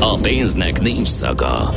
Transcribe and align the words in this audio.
A 0.00 0.18
pénznek 0.22 0.80
nincs 0.80 1.06
szaga. 1.06 1.70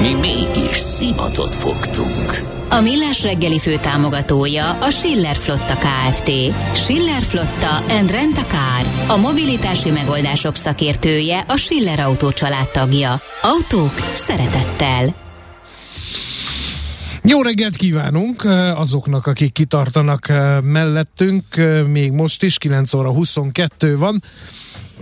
Mi 0.00 0.14
mégis 0.14 0.76
szimatot 0.76 1.56
fogtunk. 1.56 2.48
A 2.70 2.80
Millás 2.80 3.22
reggeli 3.22 3.58
fő 3.58 3.76
támogatója 3.76 4.70
a 4.70 4.90
Schiller 4.90 5.36
Flotta 5.36 5.74
KFT. 5.74 6.30
Schiller 6.74 7.22
Flotta 7.22 7.94
and 7.98 8.10
Rent 8.10 8.36
a 8.36 8.44
Car. 8.44 9.16
A 9.16 9.20
mobilitási 9.20 9.90
megoldások 9.90 10.56
szakértője 10.56 11.44
a 11.48 11.56
Schiller 11.56 12.00
Autó 12.00 12.30
tagja. 12.72 13.20
Autók 13.42 13.94
szeretettel. 14.14 15.14
Jó 17.22 17.42
reggelt 17.42 17.76
kívánunk 17.76 18.44
azoknak, 18.74 19.26
akik 19.26 19.52
kitartanak 19.52 20.32
mellettünk, 20.62 21.44
még 21.86 22.12
most 22.12 22.42
is, 22.42 22.58
9 22.58 22.94
óra 22.94 23.10
22 23.10 23.96
van 23.96 24.22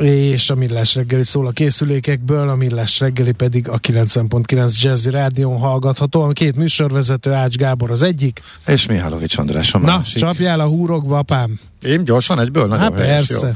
és 0.01 0.51
a 0.51 0.55
Millás 0.55 0.95
reggeli 0.95 1.25
szól 1.25 1.47
a 1.47 1.51
készülékekből, 1.51 2.48
a 2.48 2.55
Millás 2.55 3.01
reggeli 3.01 3.33
pedig 3.33 3.69
a 3.69 3.79
90.9 3.79 4.80
Jazzy 4.80 5.11
Rádión 5.11 5.59
hallgatható. 5.59 6.23
A 6.23 6.33
két 6.33 6.56
műsorvezető 6.56 7.33
Ács 7.33 7.56
Gábor 7.56 7.91
az 7.91 8.03
egyik. 8.03 8.41
És 8.66 8.87
Mihálovics 8.87 9.39
András 9.39 9.75
a 9.75 9.79
Na, 9.79 9.84
másik. 9.87 10.19
csapjál 10.19 10.61
a 10.61 10.66
húrokba, 10.66 11.19
apám. 11.19 11.59
Én 11.83 12.05
gyorsan 12.05 12.41
egyből? 12.41 12.66
Nagyon 12.66 12.97
helyes, 12.97 13.27
persze. 13.27 13.47
Jó. 13.47 13.53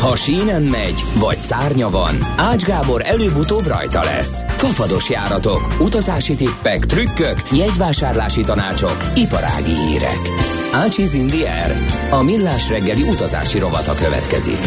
Ha 0.00 0.16
sínen 0.16 0.62
megy, 0.62 1.04
vagy 1.18 1.38
szárnya 1.38 1.90
van, 1.90 2.18
Ács 2.36 2.62
Gábor 2.62 3.02
előbb-utóbb 3.04 3.66
rajta 3.66 4.02
lesz. 4.04 4.44
Fafados 4.48 5.10
járatok, 5.10 5.76
utazási 5.80 6.34
tippek, 6.34 6.84
trükkök, 6.84 7.36
jegyvásárlási 7.52 8.42
tanácsok, 8.42 8.96
iparági 9.14 9.74
hírek. 9.74 10.18
Ácsiz 10.76 11.14
Indier, 11.14 11.76
a 12.10 12.22
millás 12.22 12.68
reggeli 12.68 13.02
utazási 13.02 13.58
rovata 13.58 13.94
következik. 13.94 14.58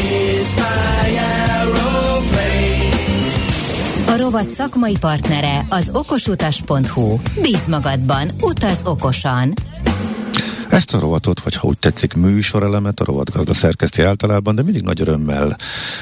A 4.07 4.17
rovat 4.17 4.49
szakmai 4.49 4.97
partnere 4.99 5.65
az 5.69 5.89
okosutas.hu. 5.93 7.15
Bíz 7.41 7.63
magadban, 7.67 8.29
utaz 8.41 8.79
okosan! 8.83 9.53
Ezt 10.79 10.93
a 10.93 10.99
rovatot, 10.99 11.39
vagy 11.39 11.55
ha 11.55 11.67
úgy 11.67 11.77
tetszik, 11.77 12.13
műsorelemet 12.13 12.99
a 12.99 13.05
rovatgazda 13.05 13.53
szerkeszti 13.53 14.01
általában, 14.01 14.55
de 14.55 14.61
mindig 14.61 14.81
nagy 14.81 15.01
örömmel 15.01 15.57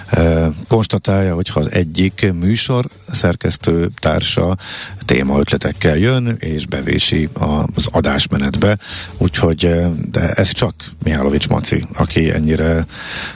e, 0.08 0.50
konstatálja, 0.68 1.36
hogyha 1.36 1.60
az 1.60 1.72
egyik 1.72 2.34
műsor 2.34 2.86
szerkesztő 3.12 3.90
társa 4.00 4.58
témaötletekkel 5.06 5.98
jön, 5.98 6.36
és 6.40 6.66
bevési 6.66 7.30
az 7.76 7.88
adásmenetbe, 7.92 8.78
úgyhogy 9.18 9.66
e, 9.66 9.90
de 10.12 10.32
ez 10.32 10.52
csak 10.52 10.74
Mihálovics 11.04 11.50
Maci, 11.50 11.86
aki 11.94 12.32
ennyire 12.32 12.86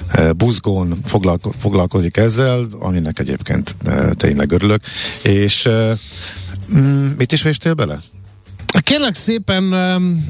e, 0.08 0.31
buzgón 0.31 0.98
foglalko- 1.05 1.55
foglalkozik 1.59 2.17
ezzel, 2.17 2.67
aminek 2.80 3.20
egyébként 3.20 3.76
e, 3.86 4.14
tényleg 4.14 4.52
örülök, 4.52 4.81
és 5.22 5.66
e, 5.66 5.98
mit 7.17 7.31
is 7.31 7.42
véstél 7.42 7.73
bele? 7.73 8.00
Kérlek 8.80 9.14
szépen, 9.14 9.73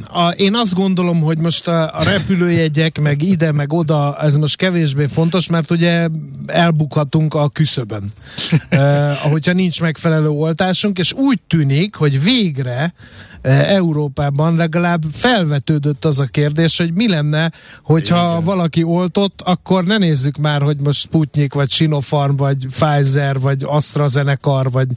a, 0.07 0.29
én 0.29 0.55
azt 0.55 0.73
gondolom, 0.73 1.21
hogy 1.21 1.37
most 1.37 1.67
a, 1.67 1.95
a 1.95 2.03
repülőjegyek, 2.03 2.99
meg 2.99 3.21
ide, 3.21 3.51
meg 3.51 3.73
oda, 3.73 4.17
ez 4.21 4.37
most 4.37 4.55
kevésbé 4.55 5.05
fontos, 5.05 5.47
mert 5.47 5.71
ugye 5.71 6.07
elbukhatunk 6.45 7.33
a 7.33 7.49
küszöbön, 7.49 8.11
eh, 8.69 9.25
ahogyha 9.25 9.53
nincs 9.53 9.81
megfelelő 9.81 10.29
oltásunk, 10.29 10.97
és 10.97 11.13
úgy 11.13 11.39
tűnik, 11.47 11.95
hogy 11.95 12.23
végre 12.23 12.93
Európában 13.41 14.55
legalább 14.55 15.03
felvetődött 15.11 16.05
az 16.05 16.19
a 16.19 16.25
kérdés, 16.25 16.77
hogy 16.77 16.93
mi 16.93 17.07
lenne, 17.07 17.51
hogyha 17.83 18.31
Igen. 18.31 18.43
valaki 18.43 18.83
oltott, 18.83 19.41
akkor 19.41 19.83
ne 19.83 19.97
nézzük 19.97 20.37
már, 20.37 20.61
hogy 20.61 20.77
most 20.83 20.99
Sputnik, 20.99 21.53
vagy 21.53 21.71
Sinopharm, 21.71 22.35
vagy 22.35 22.67
Pfizer, 22.67 23.39
vagy 23.39 23.63
AstraZeneca, 23.65 24.65
vagy 24.71 24.87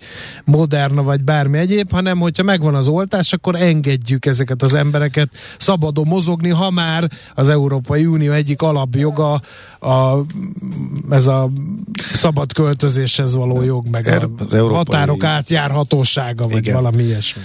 Moderna, 0.45 1.03
vagy 1.03 1.23
bármi 1.23 1.59
egyéb, 1.59 1.93
hanem 1.93 2.19
hogyha 2.19 2.43
megvan 2.43 2.75
az 2.75 2.89
oltás, 2.89 3.33
akkor 3.33 3.55
engedjük 3.57 4.27
ezeket 4.27 4.63
az 4.63 4.75
embereket 4.75 5.29
szabadon 5.59 6.07
mozogni, 6.07 6.49
ha 6.49 6.71
már 6.71 7.11
az 7.35 7.49
Európai 7.49 8.07
Unió 8.07 8.33
egyik 8.33 8.63
alapjoga 8.63 9.41
a, 9.81 10.19
ez 11.11 11.27
a 11.27 11.51
szabad 12.15 12.53
költözéshez 12.53 13.35
való 13.35 13.63
jog, 13.63 13.87
meg 13.89 14.07
a 14.07 14.31
az 14.39 14.55
európai... 14.55 14.77
határok 14.77 15.25
átjárhatósága, 15.25 16.49
vagy 16.49 16.57
Igen. 16.57 16.75
valami 16.75 17.03
ilyesmi. 17.03 17.43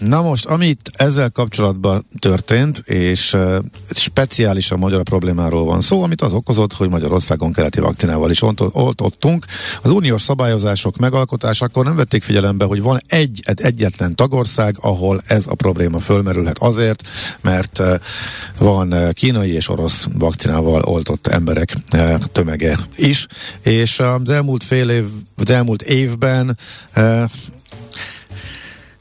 Na 0.00 0.22
most, 0.22 0.44
amit 0.44 0.90
ezzel 0.94 1.30
kapcsolatban 1.30 2.06
történt, 2.18 2.78
és 2.78 3.32
uh, 3.32 3.56
speciális 3.90 4.70
a 4.70 4.76
magyar 4.76 5.02
problémáról 5.02 5.64
van 5.64 5.80
szó, 5.80 6.02
amit 6.02 6.22
az 6.22 6.32
okozott, 6.32 6.72
hogy 6.72 6.88
Magyarországon 6.88 7.52
keleti 7.52 7.80
vakcinával 7.80 8.30
is 8.30 8.42
oltottunk. 8.72 9.44
Az 9.82 9.90
uniós 9.90 10.22
szabályozások 10.22 10.96
megalkotásakor 10.96 11.84
nem 11.84 11.96
vették 11.96 12.22
figyelembe, 12.22 12.64
hogy 12.64 12.82
van 12.82 13.00
egy, 13.06 13.42
egyetlen 13.44 14.14
tagország, 14.14 14.76
ahol 14.80 15.22
ez 15.26 15.44
a 15.46 15.54
probléma 15.54 15.98
fölmerülhet 15.98 16.58
azért, 16.58 17.08
mert 17.40 17.78
uh, 17.78 17.94
van 18.58 18.94
kínai 19.12 19.52
és 19.52 19.68
orosz 19.68 20.06
vakcinával 20.12 20.82
oltott 20.82 21.26
emberek 21.26 21.76
tömege 22.32 22.78
is, 22.96 23.26
és 23.62 23.98
az 23.98 24.30
elmúlt 24.30 24.64
fél 24.64 24.90
év, 24.90 25.04
az 25.36 25.50
elmúlt 25.50 25.82
évben 25.82 26.58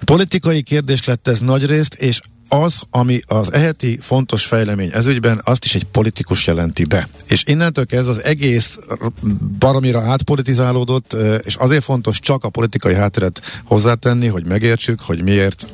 Politikai 0.06 0.62
kérdés 0.62 1.06
lett 1.06 1.28
ez 1.28 1.40
nagyrészt, 1.40 1.94
és 1.94 2.22
az, 2.50 2.82
ami 2.90 3.20
az 3.26 3.54
eheti 3.54 3.98
fontos 4.02 4.46
fejlemény 4.46 4.90
ezügyben, 4.94 5.42
azt 5.44 5.66
is 5.66 5.76
egy 5.76 5.84
politikus 5.84 6.48
jelenti 6.48 6.84
be. 6.84 7.08
És 7.28 7.44
innentől 7.46 7.86
kezdve 7.86 8.12
az 8.12 8.24
egész 8.24 8.80
baromira 9.60 10.02
átpolitizálódott, 10.02 11.16
és 11.44 11.56
azért 11.56 11.84
fontos 11.84 12.20
csak 12.20 12.44
a 12.44 12.50
politikai 12.50 12.94
hátteret 12.94 13.42
hozzátenni, 13.64 14.28
hogy 14.28 14.46
megértsük, 14.46 15.00
hogy 15.00 15.24
miért 15.24 15.66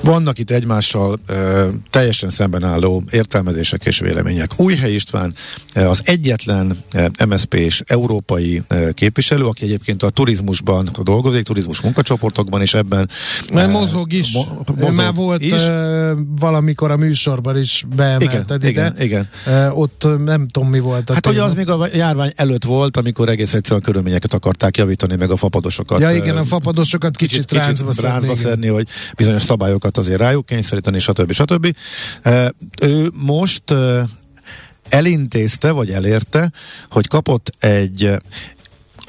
vannak 0.00 0.38
itt 0.38 0.50
egymással 0.50 1.18
ö, 1.26 1.68
teljesen 1.90 2.30
szemben 2.30 2.64
álló 2.64 3.02
értelmezések 3.10 3.84
és 3.84 3.98
vélemények. 3.98 4.50
Újhely 4.56 4.92
István 4.92 5.34
az 5.74 6.00
egyetlen 6.04 6.76
MSZP 7.28 7.54
és 7.54 7.82
európai 7.86 8.62
képviselő, 8.94 9.46
aki 9.46 9.64
egyébként 9.64 10.02
a 10.02 10.10
turizmusban 10.10 10.90
dolgozik, 11.02 11.42
turizmus 11.42 11.80
munkacsoportokban, 11.80 12.60
és 12.60 12.74
ebben 12.74 13.08
Mert 13.52 13.72
mozog 13.72 14.12
is. 14.12 14.32
Mo- 14.32 14.76
mozog 14.76 14.94
Már 14.94 15.14
volt 15.14 15.42
is. 15.42 15.62
Valamikor 16.38 16.90
a 16.90 16.96
műsorban 16.96 17.58
is 17.58 17.84
beemelted 17.96 18.64
igen, 18.64 18.94
ide. 18.94 18.94
Igen, 19.00 19.28
igen. 19.46 19.72
Ott 19.72 20.06
nem 20.24 20.48
tudom 20.48 20.68
mi 20.68 20.78
volt. 20.78 21.10
Hát 21.12 21.26
ugye 21.26 21.42
az 21.42 21.54
még 21.54 21.68
a 21.68 21.86
járvány 21.94 22.32
előtt 22.36 22.64
volt, 22.64 22.96
amikor 22.96 23.28
egész 23.28 23.54
egyszerűen 23.54 23.80
a 23.80 23.84
körülményeket 23.84 24.34
akarták 24.34 24.76
javítani, 24.76 25.16
meg 25.16 25.30
a 25.30 25.36
fapadosokat. 25.36 26.00
Ja 26.00 26.10
igen, 26.10 26.36
a 26.36 26.44
fapadosokat 26.44 27.16
kicsit, 27.16 27.44
kicsit, 27.44 27.62
kicsit 27.62 27.82
ráncba, 27.84 28.08
ráncba 28.08 28.36
szedni, 28.36 28.66
hogy 28.66 28.88
bizonyos 29.16 29.42
szabályokat 29.86 29.98
azért 29.98 30.20
rájuk 30.20 30.46
kényszeríteni, 30.46 30.98
stb. 30.98 31.32
stb. 31.32 31.76
Ő 32.80 33.10
most 33.12 33.74
elintézte, 34.88 35.70
vagy 35.70 35.90
elérte, 35.90 36.52
hogy 36.88 37.08
kapott 37.08 37.54
egy 37.58 38.16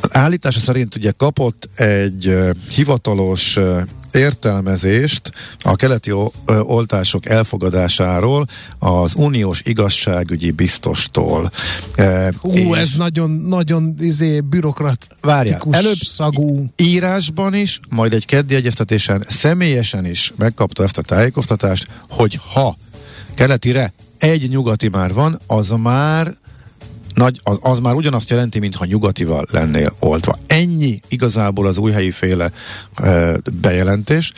állítása 0.10 0.60
szerint 0.60 0.96
ugye 0.96 1.12
kapott 1.12 1.70
egy 1.76 2.28
uh, 2.28 2.50
hivatalos 2.70 3.56
uh, 3.56 3.82
értelmezést 4.12 5.32
a 5.60 5.76
keleti 5.76 6.12
oltások 6.46 7.26
elfogadásáról 7.26 8.48
az 8.80 9.16
uniós 9.16 9.62
igazságügyi 9.64 10.52
biztostól. 10.52 11.52
Ú, 12.42 12.74
ez 12.74 12.94
nagyon, 12.98 13.32
nagyon 13.32 13.96
izé, 14.00 14.40
bürokratikus 14.40 15.18
Várjál, 15.22 15.62
előbb 15.72 15.98
szagú. 15.98 16.66
írásban 16.76 17.54
is, 17.54 17.80
majd 17.90 18.14
egy 18.14 18.26
keddi 18.26 18.56
egyeztetésen 18.56 19.26
személyesen 19.30 20.06
is 20.06 20.34
megkapta 20.38 20.84
ezt 20.84 20.98
a 20.98 21.02
tájékoztatást, 21.02 21.88
hogy 22.10 22.40
ha 22.54 22.78
keletire 23.36 23.94
egy 24.18 24.50
nyugati 24.50 24.88
már 24.88 25.14
van, 25.14 25.40
az 25.48 25.70
már 25.70 26.36
nagy, 27.18 27.40
az, 27.44 27.58
az 27.62 27.80
már 27.80 27.94
ugyanazt 27.94 28.30
jelenti, 28.30 28.60
mintha 28.60 28.86
nyugatival 28.86 29.46
lennél 29.52 29.96
oltva. 30.00 30.38
Ennyi 30.48 31.00
igazából 31.08 31.68
az 31.68 31.78
újhelyi 31.78 32.12
féle 32.12 32.52
e, 32.96 33.38
bejelentés. 33.62 34.34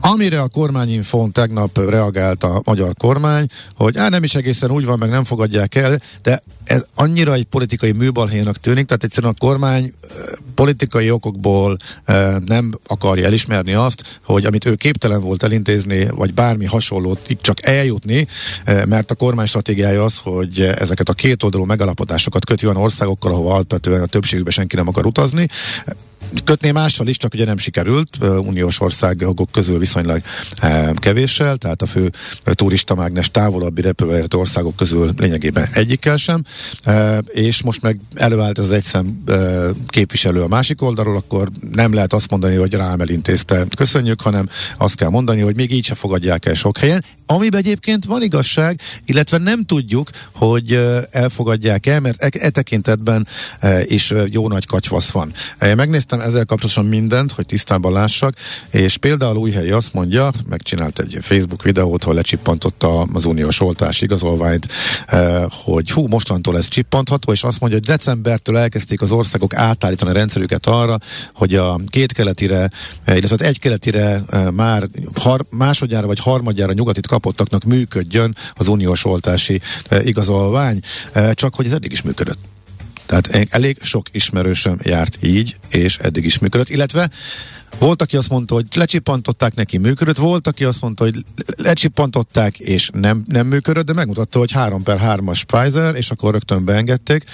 Amire 0.00 0.40
a 0.40 0.48
kormányinfón 0.48 1.32
tegnap 1.32 1.78
reagált 1.78 2.44
a 2.44 2.62
magyar 2.64 2.94
kormány, 2.98 3.46
hogy 3.76 3.96
á, 3.96 4.08
nem 4.08 4.22
is 4.22 4.34
egészen 4.34 4.70
úgy 4.70 4.84
van, 4.84 4.98
meg 4.98 5.08
nem 5.08 5.24
fogadják 5.24 5.74
el, 5.74 6.00
de 6.22 6.42
ez 6.64 6.84
annyira 6.94 7.32
egy 7.32 7.44
politikai 7.44 7.92
műbalhénak 7.92 8.56
tűnik, 8.56 8.86
tehát 8.86 9.04
egyszerűen 9.04 9.34
a 9.36 9.44
kormány 9.46 9.92
politikai 10.54 11.10
okokból 11.10 11.76
nem 12.44 12.78
akarja 12.86 13.24
elismerni 13.24 13.74
azt, 13.74 14.20
hogy 14.24 14.46
amit 14.46 14.64
ő 14.64 14.74
képtelen 14.74 15.20
volt 15.20 15.42
elintézni, 15.42 16.06
vagy 16.10 16.34
bármi 16.34 16.64
hasonlót 16.64 17.20
itt 17.26 17.42
csak 17.42 17.66
eljutni, 17.66 18.26
mert 18.64 19.10
a 19.10 19.14
kormány 19.14 19.46
stratégiája 19.46 20.04
az, 20.04 20.18
hogy 20.18 20.60
ezeket 20.60 21.08
a 21.08 21.12
két 21.12 21.42
oldalú 21.42 21.64
megalapodásokat 21.64 22.44
köti 22.44 22.66
olyan 22.66 22.82
országokkal, 22.82 23.32
ahova 23.32 23.52
alapvetően 23.52 24.02
a 24.02 24.06
többségükben 24.06 24.52
senki 24.52 24.76
nem 24.76 24.88
akar 24.88 25.06
utazni, 25.06 25.48
kötné 26.44 26.70
mással 26.70 27.06
is, 27.06 27.16
csak 27.16 27.34
ugye 27.34 27.44
nem 27.44 27.58
sikerült, 27.58 28.18
uniós 28.20 28.80
országok 28.80 29.48
közül 29.52 29.78
viszonylag 29.78 30.22
kevéssel, 30.94 31.56
tehát 31.56 31.82
a 31.82 31.86
fő 31.86 32.10
turista 32.44 32.94
mágnes 32.94 33.30
távolabbi 33.30 33.80
repülőért 33.80 34.34
országok 34.34 34.76
közül 34.76 35.10
lényegében 35.16 35.68
egyikkel 35.72 36.16
sem, 36.16 36.44
és 37.26 37.62
most 37.62 37.82
meg 37.82 37.98
előállt 38.14 38.58
ez 38.58 38.70
egy 38.70 38.82
szem 38.82 39.24
képviselő 39.86 40.42
a 40.42 40.48
másik 40.48 40.82
oldalról, 40.82 41.16
akkor 41.16 41.48
nem 41.72 41.94
lehet 41.94 42.12
azt 42.12 42.30
mondani, 42.30 42.56
hogy 42.56 42.74
rám 42.74 43.00
elintézte, 43.00 43.66
köszönjük, 43.76 44.20
hanem 44.20 44.48
azt 44.78 44.96
kell 44.96 45.08
mondani, 45.08 45.40
hogy 45.40 45.56
még 45.56 45.72
így 45.72 45.84
se 45.84 45.94
fogadják 45.94 46.46
el 46.46 46.54
sok 46.54 46.78
helyen, 46.78 47.04
amiben 47.26 47.60
egyébként 47.60 48.04
van 48.04 48.22
igazság, 48.22 48.80
illetve 49.04 49.38
nem 49.38 49.64
tudjuk, 49.64 50.10
hogy 50.34 50.80
elfogadják 51.10 51.86
el, 51.86 52.00
mert 52.00 52.22
e, 52.22 52.28
e 52.32 52.50
tekintetben 52.50 53.26
is 53.84 54.12
jó 54.30 54.48
nagy 54.48 54.66
kacsvasz 54.66 55.10
van. 55.10 55.32
Megnéztem 55.58 56.20
ezzel 56.24 56.44
kapcsolatosan 56.44 56.86
mindent, 56.86 57.32
hogy 57.32 57.46
tisztában 57.46 57.92
lássak, 57.92 58.34
és 58.70 58.96
például 58.96 59.36
Újhelyi 59.36 59.70
azt 59.70 59.92
mondja, 59.92 60.30
megcsinált 60.48 60.98
egy 60.98 61.18
Facebook 61.20 61.62
videót, 61.62 62.02
ahol 62.02 62.14
lecsippantotta 62.14 63.06
az 63.12 63.24
uniós 63.24 63.60
oltás 63.60 64.00
igazolványt, 64.00 64.66
hogy 65.64 65.90
hú, 65.90 66.06
mostantól 66.06 66.56
ez 66.56 66.68
csippantható, 66.68 67.32
és 67.32 67.42
azt 67.42 67.60
mondja, 67.60 67.78
hogy 67.78 67.88
decembertől 67.88 68.56
elkezdték 68.56 69.02
az 69.02 69.12
országok 69.12 69.54
átállítani 69.54 70.10
a 70.10 70.14
rendszerüket 70.14 70.66
arra, 70.66 70.98
hogy 71.34 71.54
a 71.54 71.80
két 71.86 72.12
keletire, 72.12 72.70
illetve 73.06 73.46
egy 73.46 73.58
keletire 73.58 74.22
már 74.52 74.88
har, 75.14 75.44
másodjára 75.50 76.06
vagy 76.06 76.18
harmadjára 76.18 76.72
nyugatit 76.72 77.06
kapottaknak 77.06 77.64
működjön 77.64 78.36
az 78.54 78.68
uniós 78.68 79.04
oltási 79.04 79.60
igazolvány, 80.04 80.78
csak 81.32 81.54
hogy 81.54 81.66
ez 81.66 81.72
eddig 81.72 81.92
is 81.92 82.02
működött. 82.02 82.38
Tehát 83.06 83.46
elég 83.50 83.76
sok 83.82 84.06
ismerősöm 84.12 84.78
járt 84.82 85.18
így, 85.22 85.56
és 85.68 85.98
eddig 85.98 86.24
is 86.24 86.38
működött, 86.38 86.68
illetve 86.68 87.10
volt, 87.78 88.02
aki 88.02 88.16
azt 88.16 88.30
mondta, 88.30 88.54
hogy 88.54 88.66
lecsippantották 88.74 89.54
neki, 89.54 89.78
működött, 89.78 90.16
volt, 90.16 90.46
aki 90.46 90.64
azt 90.64 90.80
mondta, 90.80 91.04
hogy 91.04 91.24
lecsippantották, 91.56 92.58
és 92.58 92.90
nem, 92.92 93.24
nem 93.26 93.46
működött, 93.46 93.86
de 93.86 93.92
megmutatta, 93.92 94.38
hogy 94.38 94.52
3 94.52 94.82
per 94.82 94.98
3-as 95.02 95.42
Pfizer, 95.46 95.94
és 95.94 96.10
akkor 96.10 96.32
rögtön 96.32 96.64
beengedték. 96.64 97.24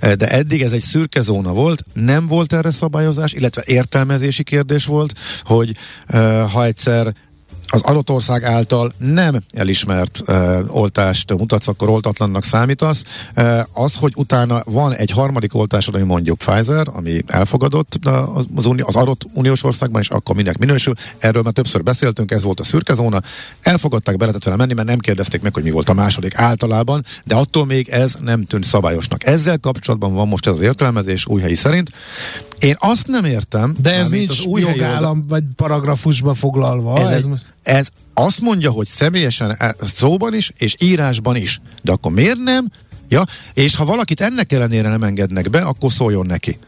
De 0.00 0.30
eddig 0.30 0.62
ez 0.62 0.72
egy 0.72 0.82
szürke 0.82 1.20
zóna 1.20 1.52
volt, 1.52 1.84
nem 1.92 2.26
volt 2.26 2.52
erre 2.52 2.70
szabályozás, 2.70 3.32
illetve 3.32 3.62
értelmezési 3.66 4.42
kérdés 4.42 4.84
volt, 4.84 5.18
hogy 5.42 5.76
ha 6.52 6.64
egyszer 6.64 7.14
az 7.70 7.80
adott 7.80 8.10
ország 8.10 8.44
által 8.44 8.92
nem 8.98 9.36
elismert 9.52 10.22
uh, 10.26 10.58
oltást 10.68 11.36
mutatsz, 11.36 11.68
akkor 11.68 11.88
oltatlannak 11.88 12.44
számítasz. 12.44 13.02
Uh, 13.36 13.58
az, 13.72 13.94
hogy 13.94 14.12
utána 14.16 14.62
van 14.64 14.94
egy 14.94 15.10
harmadik 15.10 15.54
oltásod, 15.54 15.94
ami 15.94 16.04
mondjuk 16.04 16.38
Pfizer, 16.38 16.86
ami 16.92 17.22
elfogadott 17.26 17.98
az, 18.54 18.66
uni- 18.66 18.82
az 18.82 18.96
adott 18.96 19.26
uniós 19.32 19.64
országban, 19.64 20.00
és 20.00 20.08
akkor 20.08 20.36
minek 20.36 20.58
minősül. 20.58 20.94
Erről 21.18 21.42
már 21.42 21.52
többször 21.52 21.82
beszéltünk, 21.82 22.30
ez 22.30 22.42
volt 22.42 22.60
a 22.60 22.64
szürke 22.64 22.94
zóna. 22.94 23.20
Elfogadták, 23.60 24.16
be 24.16 24.24
lehetett 24.24 24.44
vele 24.44 24.56
menni, 24.56 24.74
mert 24.74 24.88
nem 24.88 24.98
kérdezték 24.98 25.42
meg, 25.42 25.54
hogy 25.54 25.62
mi 25.62 25.70
volt 25.70 25.88
a 25.88 25.94
második 25.94 26.38
általában, 26.38 27.04
de 27.24 27.34
attól 27.34 27.66
még 27.66 27.88
ez 27.88 28.14
nem 28.20 28.44
tűnt 28.44 28.64
szabályosnak. 28.64 29.26
Ezzel 29.26 29.58
kapcsolatban 29.58 30.14
van 30.14 30.28
most 30.28 30.46
ez 30.46 30.52
az 30.52 30.60
értelmezés 30.60 31.26
új 31.26 31.40
helyi 31.40 31.54
szerint. 31.54 31.90
Én 32.60 32.76
azt 32.78 33.06
nem 33.06 33.24
értem. 33.24 33.74
De 33.82 33.94
ez 33.94 34.08
nincs 34.08 34.30
az 34.30 34.44
új 34.44 34.60
jogállam 34.60 35.24
vagy 35.28 35.44
paragrafusba 35.56 36.34
foglalva. 36.34 36.98
Ez, 36.98 37.08
ez, 37.08 37.26
ez 37.62 37.88
azt 38.14 38.40
mondja, 38.40 38.70
hogy 38.70 38.86
személyesen 38.86 39.54
e, 39.58 39.74
szóban 39.82 40.34
is, 40.34 40.52
és 40.58 40.74
írásban 40.78 41.36
is. 41.36 41.60
De 41.82 41.92
akkor 41.92 42.12
miért 42.12 42.38
nem? 42.38 42.70
Ja, 43.08 43.24
és 43.54 43.76
ha 43.76 43.84
valakit 43.84 44.20
ennek 44.20 44.52
ellenére 44.52 44.88
nem 44.88 45.02
engednek 45.02 45.50
be, 45.50 45.60
akkor 45.60 45.92
szóljon 45.92 46.26
neki. 46.26 46.58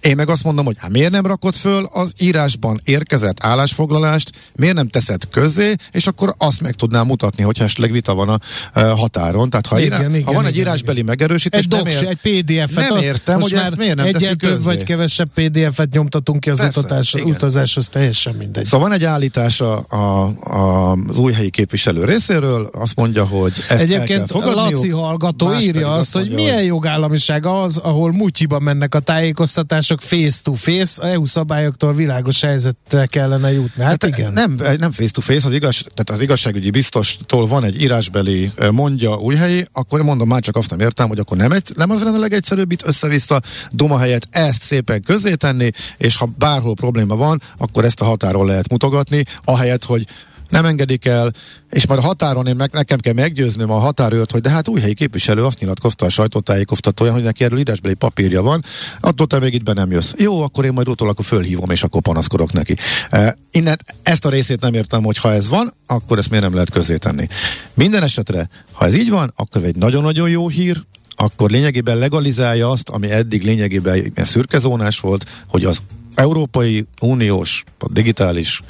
Én 0.00 0.16
meg 0.16 0.28
azt 0.28 0.44
mondom, 0.44 0.64
hogy 0.64 0.76
hát 0.78 0.90
miért 0.90 1.10
nem 1.10 1.26
rakod 1.26 1.54
föl 1.54 1.88
az 1.92 2.12
írásban 2.18 2.80
érkezett 2.84 3.44
állásfoglalást, 3.44 4.30
miért 4.56 4.74
nem 4.74 4.88
teszed 4.88 5.22
közzé, 5.30 5.74
és 5.90 6.06
akkor 6.06 6.34
azt 6.38 6.60
meg 6.60 6.74
tudnám 6.74 7.06
mutatni, 7.06 7.42
hogyha 7.42 7.64
esetleg 7.64 7.92
vita 7.92 8.14
van 8.14 8.28
a 8.28 8.38
határon. 8.80 9.50
Tehát 9.50 9.66
ha, 9.66 9.80
igen, 9.80 10.00
írá, 10.00 10.08
igen, 10.08 10.24
ha 10.24 10.32
van 10.32 10.42
igen, 10.42 10.52
egy 10.52 10.58
írásbeli 10.58 10.92
igen. 10.98 11.08
megerősítés, 11.08 11.60
egy 11.60 11.70
nem, 11.70 11.86
ér, 11.86 12.18
egy 12.22 12.44
PDF-et, 12.44 12.88
nem 12.88 13.02
értem, 13.02 13.40
hogy 13.40 13.52
ezt 13.52 13.76
miért 13.76 13.96
nem 13.96 14.12
teszik 14.12 14.36
több 14.36 14.62
vagy 14.62 14.82
kevesebb 14.82 15.28
PDF-et 15.34 15.90
nyomtatunk 15.90 16.40
ki 16.40 16.50
az 16.50 16.58
Persze, 16.58 16.78
utatás, 16.80 17.14
utazás, 17.14 17.76
az 17.76 17.86
teljesen 17.86 18.34
mindegy. 18.34 18.64
Szóval 18.64 18.88
van 18.88 18.96
egy 18.96 19.04
állítás 19.04 19.60
a, 19.60 19.84
a, 19.88 19.96
a, 20.40 20.92
az 20.92 21.18
új 21.18 21.32
helyi 21.32 21.50
képviselő 21.50 22.04
részéről, 22.04 22.68
azt 22.72 22.96
mondja, 22.96 23.24
hogy 23.24 23.52
ezt 23.68 23.82
Egyébként 23.82 24.32
el 24.32 24.40
kell 24.40 24.52
Laci 24.54 24.88
hallgató 24.88 25.52
írja 25.60 25.92
azt, 25.92 26.12
hogy 26.12 26.30
milyen 26.30 26.62
jogállamiság 26.62 27.46
az, 27.46 27.76
ahol 27.76 28.12
mutyiba 28.12 28.58
mennek 28.58 28.94
a 28.94 29.00
tájékoztatások, 29.00 29.73
tájékoztatások 29.74 30.00
face-to-face, 30.00 31.02
a 31.02 31.06
EU 31.06 31.26
szabályoktól 31.26 31.94
világos 31.94 32.40
helyzetre 32.40 33.06
kellene 33.06 33.52
jutni. 33.52 33.82
Hát, 33.82 34.02
hát 34.02 34.18
igen. 34.18 34.32
Nem, 34.32 34.60
nem 34.78 34.92
face-to-face, 34.92 35.46
az, 35.46 35.54
igaz, 35.54 35.84
tehát 35.94 36.10
az 36.10 36.20
igazságügyi 36.20 36.70
biztostól 36.70 37.46
van 37.46 37.64
egy 37.64 37.82
írásbeli 37.82 38.50
mondja 38.70 39.16
új 39.16 39.34
helyi, 39.34 39.66
akkor 39.72 40.02
mondom, 40.02 40.28
már 40.28 40.40
csak 40.40 40.56
azt 40.56 40.70
nem 40.70 40.80
értem, 40.80 41.08
hogy 41.08 41.18
akkor 41.18 41.36
nem, 41.36 41.52
egy, 41.52 41.72
nem 41.76 41.90
az 41.90 42.02
lenne 42.02 42.16
a 42.16 42.20
legegyszerűbb 42.20 42.72
itt 42.72 42.86
össze-vissza 42.86 43.40
doma 43.70 43.98
helyet 43.98 44.28
ezt 44.30 44.62
szépen 44.62 45.02
tenni, 45.36 45.70
és 45.96 46.16
ha 46.16 46.28
bárhol 46.38 46.74
probléma 46.74 47.16
van, 47.16 47.40
akkor 47.58 47.84
ezt 47.84 48.00
a 48.00 48.04
határon 48.04 48.46
lehet 48.46 48.68
mutogatni, 48.68 49.24
ahelyett, 49.44 49.84
hogy 49.84 50.06
nem 50.48 50.64
engedik 50.64 51.04
el, 51.04 51.32
és 51.70 51.86
majd 51.86 52.00
a 52.00 52.02
határon 52.02 52.46
én 52.46 52.56
meg, 52.56 52.72
nekem 52.72 52.98
kell 52.98 53.12
meggyőznöm 53.12 53.70
a 53.70 53.78
határőrt, 53.78 54.30
hogy 54.30 54.40
de 54.40 54.50
hát 54.50 54.68
új 54.68 54.80
helyi 54.80 54.94
képviselő 54.94 55.44
azt 55.44 55.60
nyilatkozta 55.60 56.06
a 56.06 56.08
sajtótájékoztatóján, 56.08 57.14
hogy 57.14 57.22
neki 57.22 57.44
erről 57.44 57.58
írásbeli 57.58 57.94
papírja 57.94 58.42
van, 58.42 58.64
attól 59.00 59.26
te 59.26 59.38
még 59.38 59.54
itt 59.54 59.62
be 59.62 59.72
nem 59.72 59.90
jössz. 59.90 60.12
Jó, 60.16 60.42
akkor 60.42 60.64
én 60.64 60.72
majd 60.72 60.88
utólag 60.88 61.12
akkor 61.12 61.24
fölhívom, 61.24 61.70
és 61.70 61.82
akkor 61.82 62.02
panaszkodok 62.02 62.52
neki. 62.52 62.76
E, 63.10 63.38
innen 63.50 63.78
ezt 64.02 64.24
a 64.24 64.28
részét 64.28 64.60
nem 64.60 64.74
értem, 64.74 65.02
hogy 65.02 65.18
ha 65.18 65.32
ez 65.32 65.48
van, 65.48 65.72
akkor 65.86 66.18
ezt 66.18 66.30
miért 66.30 66.44
nem 66.44 66.54
lehet 66.54 66.70
közé 66.70 66.96
tenni. 66.96 67.26
Minden 67.74 68.02
esetre, 68.02 68.48
ha 68.72 68.84
ez 68.84 68.94
így 68.94 69.10
van, 69.10 69.32
akkor 69.36 69.64
egy 69.64 69.76
nagyon-nagyon 69.76 70.28
jó 70.28 70.48
hír, 70.48 70.82
akkor 71.16 71.50
lényegében 71.50 71.96
legalizálja 71.96 72.70
azt, 72.70 72.88
ami 72.88 73.10
eddig 73.10 73.42
lényegében 73.42 74.12
szürkezónás 74.16 75.00
volt, 75.00 75.24
hogy 75.46 75.64
az 75.64 75.78
Európai 76.14 76.86
Uniós, 77.00 77.64
a 77.78 77.88
digitális 77.92 78.60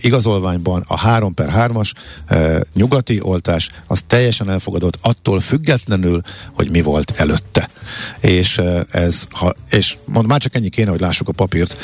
igazolványban 0.00 0.84
a 0.86 0.98
3 0.98 1.34
per 1.34 1.52
3-as 1.56 1.92
uh, 2.30 2.60
nyugati 2.74 3.20
oltás 3.22 3.70
az 3.86 4.02
teljesen 4.06 4.50
elfogadott 4.50 4.98
attól 5.00 5.40
függetlenül, 5.40 6.20
hogy 6.54 6.70
mi 6.70 6.82
volt 6.82 7.12
előtte. 7.16 7.68
És 8.20 8.60
ez, 8.90 9.22
ha, 9.30 9.54
és 9.70 9.96
mond, 10.04 10.26
már 10.26 10.40
csak 10.40 10.54
ennyi 10.54 10.68
kéne, 10.68 10.90
hogy 10.90 11.00
lássuk 11.00 11.28
a 11.28 11.32
papírt, 11.32 11.76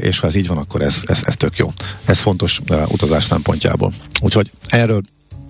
és 0.00 0.18
ha 0.18 0.26
ez 0.26 0.34
így 0.34 0.46
van, 0.46 0.56
akkor 0.56 0.82
ez, 0.82 0.96
ez, 1.06 1.22
ez 1.24 1.36
tök 1.36 1.56
jó. 1.56 1.72
Ez 2.04 2.18
fontos 2.18 2.60
utazás 2.86 3.24
szempontjából. 3.24 3.92
Úgyhogy 4.20 4.50
erről 4.68 5.02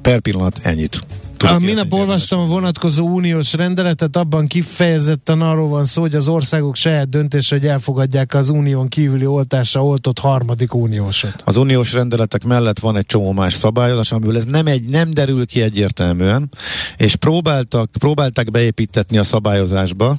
per 0.02 0.20
pillanat 0.20 0.58
ennyit 0.62 1.04
a 1.42 1.58
minap 1.58 1.92
olvastam 1.92 2.40
a 2.40 2.44
vonatkozó 2.44 3.06
uniós 3.06 3.52
rendeletet, 3.52 4.16
abban 4.16 4.46
kifejezetten 4.46 5.40
arról 5.40 5.68
van 5.68 5.84
szó, 5.84 6.00
hogy 6.00 6.14
az 6.14 6.28
országok 6.28 6.76
saját 6.76 7.08
döntése, 7.08 7.56
hogy 7.56 7.66
elfogadják 7.66 8.34
az 8.34 8.48
unión 8.48 8.88
kívüli 8.88 9.26
oltásra 9.26 9.84
oltott 9.84 10.18
harmadik 10.18 10.74
uniósot. 10.74 11.34
Az 11.44 11.56
uniós 11.56 11.92
rendeletek 11.92 12.44
mellett 12.44 12.78
van 12.78 12.96
egy 12.96 13.06
csomó 13.06 13.32
más 13.32 13.54
szabályozás, 13.54 14.12
amiből 14.12 14.36
ez 14.36 14.44
nem, 14.44 14.66
egy, 14.66 14.82
nem 14.82 15.10
derül 15.10 15.46
ki 15.46 15.62
egyértelműen, 15.62 16.48
és 16.96 17.16
próbáltak, 17.16 17.90
próbálták 17.98 18.50
beépítetni 18.50 19.18
a 19.18 19.24
szabályozásba. 19.24 20.16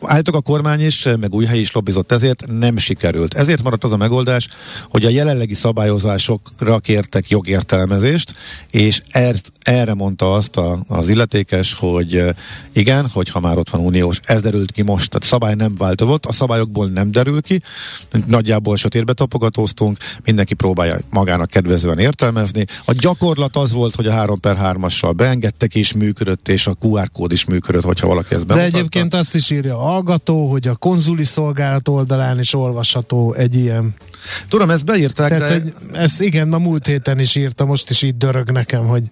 Állítok 0.00 0.34
a 0.34 0.40
kormány 0.40 0.84
is, 0.84 1.08
meg 1.20 1.34
új 1.34 1.44
hely 1.44 1.58
is 1.58 1.72
lobbizott, 1.72 2.12
ezért 2.12 2.44
nem 2.58 2.76
sikerült. 2.76 3.34
Ezért 3.34 3.62
maradt 3.62 3.84
az 3.84 3.92
a 3.92 3.96
megoldás, 3.96 4.48
hogy 4.90 5.04
a 5.04 5.08
jelenlegi 5.08 5.54
szabályozásokra 5.54 6.78
kértek 6.78 7.28
jogértelmezést, 7.28 8.34
és 8.70 9.02
erre 9.62 9.94
mond 9.94 10.09
mondta 10.10 10.32
azt 10.32 10.56
a, 10.56 10.78
az 10.88 11.08
illetékes, 11.08 11.74
hogy 11.74 12.24
igen, 12.72 13.08
hogy 13.12 13.28
ha 13.28 13.40
már 13.40 13.58
ott 13.58 13.70
van 13.70 13.80
uniós, 13.80 14.20
ez 14.22 14.40
derült 14.42 14.72
ki 14.72 14.82
most, 14.82 15.10
tehát 15.10 15.26
szabály 15.26 15.54
nem 15.54 15.74
változott, 15.76 16.26
a 16.26 16.32
szabályokból 16.32 16.86
nem 16.86 17.10
derül 17.10 17.42
ki, 17.42 17.62
nagyjából 18.26 18.76
sötétbe 18.76 19.12
tapogatóztunk, 19.12 19.98
mindenki 20.24 20.54
próbálja 20.54 20.98
magának 21.10 21.50
kedvezően 21.50 21.98
értelmezni. 21.98 22.64
A 22.84 22.92
gyakorlat 22.92 23.56
az 23.56 23.72
volt, 23.72 23.96
hogy 23.96 24.06
a 24.06 24.12
3 24.12 24.40
per 24.40 24.56
3-assal 24.60 25.12
beengedtek 25.16 25.74
és 25.74 25.92
működött, 25.92 26.48
és 26.48 26.66
a 26.66 26.76
QR 26.80 27.10
kód 27.12 27.32
is 27.32 27.44
működött, 27.44 27.84
hogyha 27.84 28.06
valaki 28.06 28.34
ezt 28.34 28.46
bemutatta. 28.46 28.70
De 28.70 28.78
egyébként 28.78 29.14
azt 29.14 29.34
is 29.34 29.50
írja 29.50 29.78
a 29.78 29.82
hallgató, 29.82 30.50
hogy 30.50 30.68
a 30.68 30.74
konzuli 30.74 31.24
szolgálat 31.24 31.88
oldalán 31.88 32.38
is 32.38 32.54
olvasható 32.54 33.32
egy 33.34 33.54
ilyen. 33.54 33.94
Tudom, 34.48 34.70
ezt 34.70 34.84
beírták, 34.84 35.28
Tehát, 35.28 35.48
de... 35.48 35.52
hogy 35.52 35.72
ezt 35.92 36.20
igen, 36.20 36.52
a 36.52 36.58
múlt 36.58 36.86
héten 36.86 37.18
is 37.18 37.34
írta, 37.34 37.64
most 37.64 37.90
is 37.90 38.02
így 38.02 38.16
dörög 38.16 38.50
nekem, 38.50 38.86
hogy... 38.86 39.02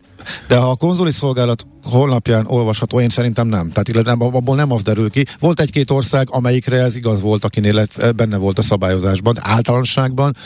De 0.49 0.57
ha 0.57 0.71
a 0.71 0.77
konzuli 0.89 1.13
szolgálat 1.13 1.67
honlapján 1.85 2.47
olvasható, 2.47 3.01
én 3.01 3.09
szerintem 3.09 3.47
nem. 3.47 3.69
Tehát 3.69 3.89
illetve 3.89 4.11
abból 4.11 4.57
nem 4.57 4.73
az 4.73 4.83
derül 4.83 5.11
ki. 5.11 5.27
Volt 5.41 5.61
egy-két 5.61 5.91
ország, 5.91 6.29
amelyikre 6.31 6.77
ez 6.77 6.97
igaz 6.97 7.21
volt, 7.21 7.45
akinél 7.45 7.75
lett, 7.75 8.15
benne 8.17 8.37
volt 8.37 8.59
a 8.59 8.63
szabályozásban, 8.63 9.37
általánosságban. 9.41 10.37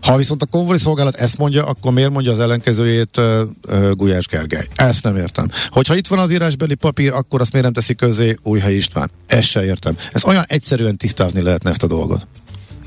Ha 0.00 0.16
viszont 0.16 0.42
a 0.42 0.46
konvoli 0.46 0.78
szolgálat 0.78 1.14
ezt 1.14 1.38
mondja, 1.38 1.64
akkor 1.64 1.92
miért 1.92 2.10
mondja 2.10 2.32
az 2.32 2.40
ellenkezőjét 2.40 3.16
uh, 3.16 3.40
uh, 3.68 3.90
Gulyás 3.90 4.26
Gergely? 4.26 4.66
Ezt 4.74 5.02
nem 5.02 5.16
értem. 5.16 5.50
Hogyha 5.68 5.96
itt 5.96 6.06
van 6.06 6.18
az 6.18 6.32
írásbeli 6.32 6.74
papír, 6.74 7.12
akkor 7.12 7.40
azt 7.40 7.52
miért 7.52 7.66
nem 7.66 7.74
teszi 7.74 7.94
közé 7.94 8.36
Újhely 8.42 8.74
István? 8.74 9.10
Ezt 9.26 9.48
se 9.48 9.64
értem. 9.64 9.96
Ez 10.12 10.24
olyan 10.24 10.44
egyszerűen 10.46 10.96
tisztázni 10.96 11.42
lehetne 11.42 11.70
ezt 11.70 11.82
a 11.82 11.86
dolgot. 11.86 12.26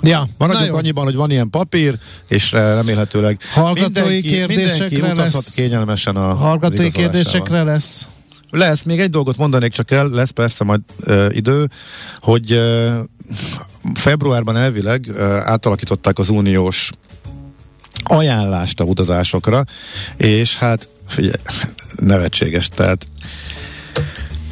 Ja, 0.03 0.27
Maradjunk 0.37 0.73
annyiban, 0.73 1.03
hogy 1.03 1.15
van 1.15 1.31
ilyen 1.31 1.49
papír, 1.49 1.97
és 2.27 2.51
remélhetőleg 2.51 3.39
Hallgatói 3.53 3.83
mindenki, 3.83 4.21
kérdésekre 4.21 4.85
mindenki 4.85 5.11
utazhat 5.11 5.43
lesz. 5.43 5.53
kényelmesen 5.53 6.15
a 6.15 6.33
Hallgatói 6.33 6.91
kérdésekre 6.91 7.63
lesz. 7.63 8.07
Lesz, 8.49 8.81
még 8.81 8.99
egy 8.99 9.09
dolgot 9.09 9.37
mondanék 9.37 9.71
csak 9.71 9.91
el, 9.91 10.07
lesz 10.07 10.29
persze 10.29 10.63
majd 10.63 10.81
ö, 10.99 11.29
idő, 11.29 11.69
hogy 12.19 12.51
ö, 12.51 12.99
februárban 13.93 14.57
elvileg 14.57 15.07
ö, 15.07 15.23
átalakították 15.23 16.19
az 16.19 16.29
uniós 16.29 16.89
ajánlást 18.03 18.79
a 18.79 18.83
utazásokra, 18.83 19.63
és 20.17 20.57
hát 20.57 20.87
figyelj, 21.07 21.33
nevetséges, 21.95 22.67
tehát 22.67 23.07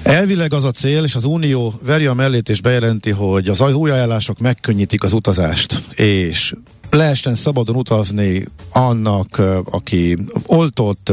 Elvileg 0.03 0.53
az 0.53 0.63
a 0.63 0.71
cél, 0.71 1.03
és 1.03 1.15
az 1.15 1.25
Unió 1.25 1.73
veri 1.85 2.05
a 2.05 2.13
mellét 2.13 2.49
és 2.49 2.61
bejelenti, 2.61 3.09
hogy 3.09 3.49
az 3.49 3.61
új 3.61 3.91
ajánlások 3.91 4.39
megkönnyítik 4.39 5.03
az 5.03 5.13
utazást, 5.13 5.83
és 5.95 6.53
lehessen 6.89 7.35
szabadon 7.35 7.75
utazni 7.75 8.47
annak, 8.71 9.41
aki 9.71 10.17
oltott, 10.45 11.11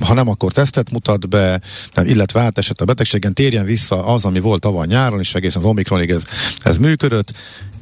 ha 0.00 0.14
nem, 0.14 0.28
akkor 0.28 0.52
tesztet 0.52 0.90
mutat 0.90 1.28
be, 1.28 1.60
nem, 1.94 2.06
illetve 2.06 2.40
átesett 2.40 2.80
a 2.80 2.84
betegségen, 2.84 3.34
térjen 3.34 3.64
vissza 3.64 4.06
az, 4.06 4.24
ami 4.24 4.40
volt 4.40 4.60
tavaly 4.60 4.86
nyáron, 4.86 5.20
és 5.20 5.34
egészen 5.34 5.62
az 5.62 5.68
Omikronig 5.68 6.10
ez, 6.10 6.22
ez 6.62 6.76
működött. 6.76 7.32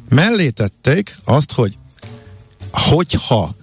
Mellé 0.08 0.50
tették 0.50 1.18
azt, 1.24 1.52
hogy 1.52 1.78
hogyha 2.70 3.54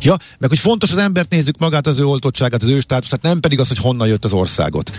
Ja, 0.00 0.16
meg 0.38 0.48
hogy 0.48 0.58
fontos 0.58 0.90
az 0.90 0.98
embert 0.98 1.30
nézzük 1.30 1.58
magát, 1.58 1.86
az 1.86 1.98
ő 1.98 2.04
oltottságát, 2.04 2.62
az 2.62 2.68
ő 2.68 2.80
státuszát, 2.80 3.22
nem 3.22 3.40
pedig 3.40 3.60
az, 3.60 3.68
hogy 3.68 3.78
honnan 3.78 4.08
jött 4.08 4.24
az 4.24 4.32
országot. 4.32 4.92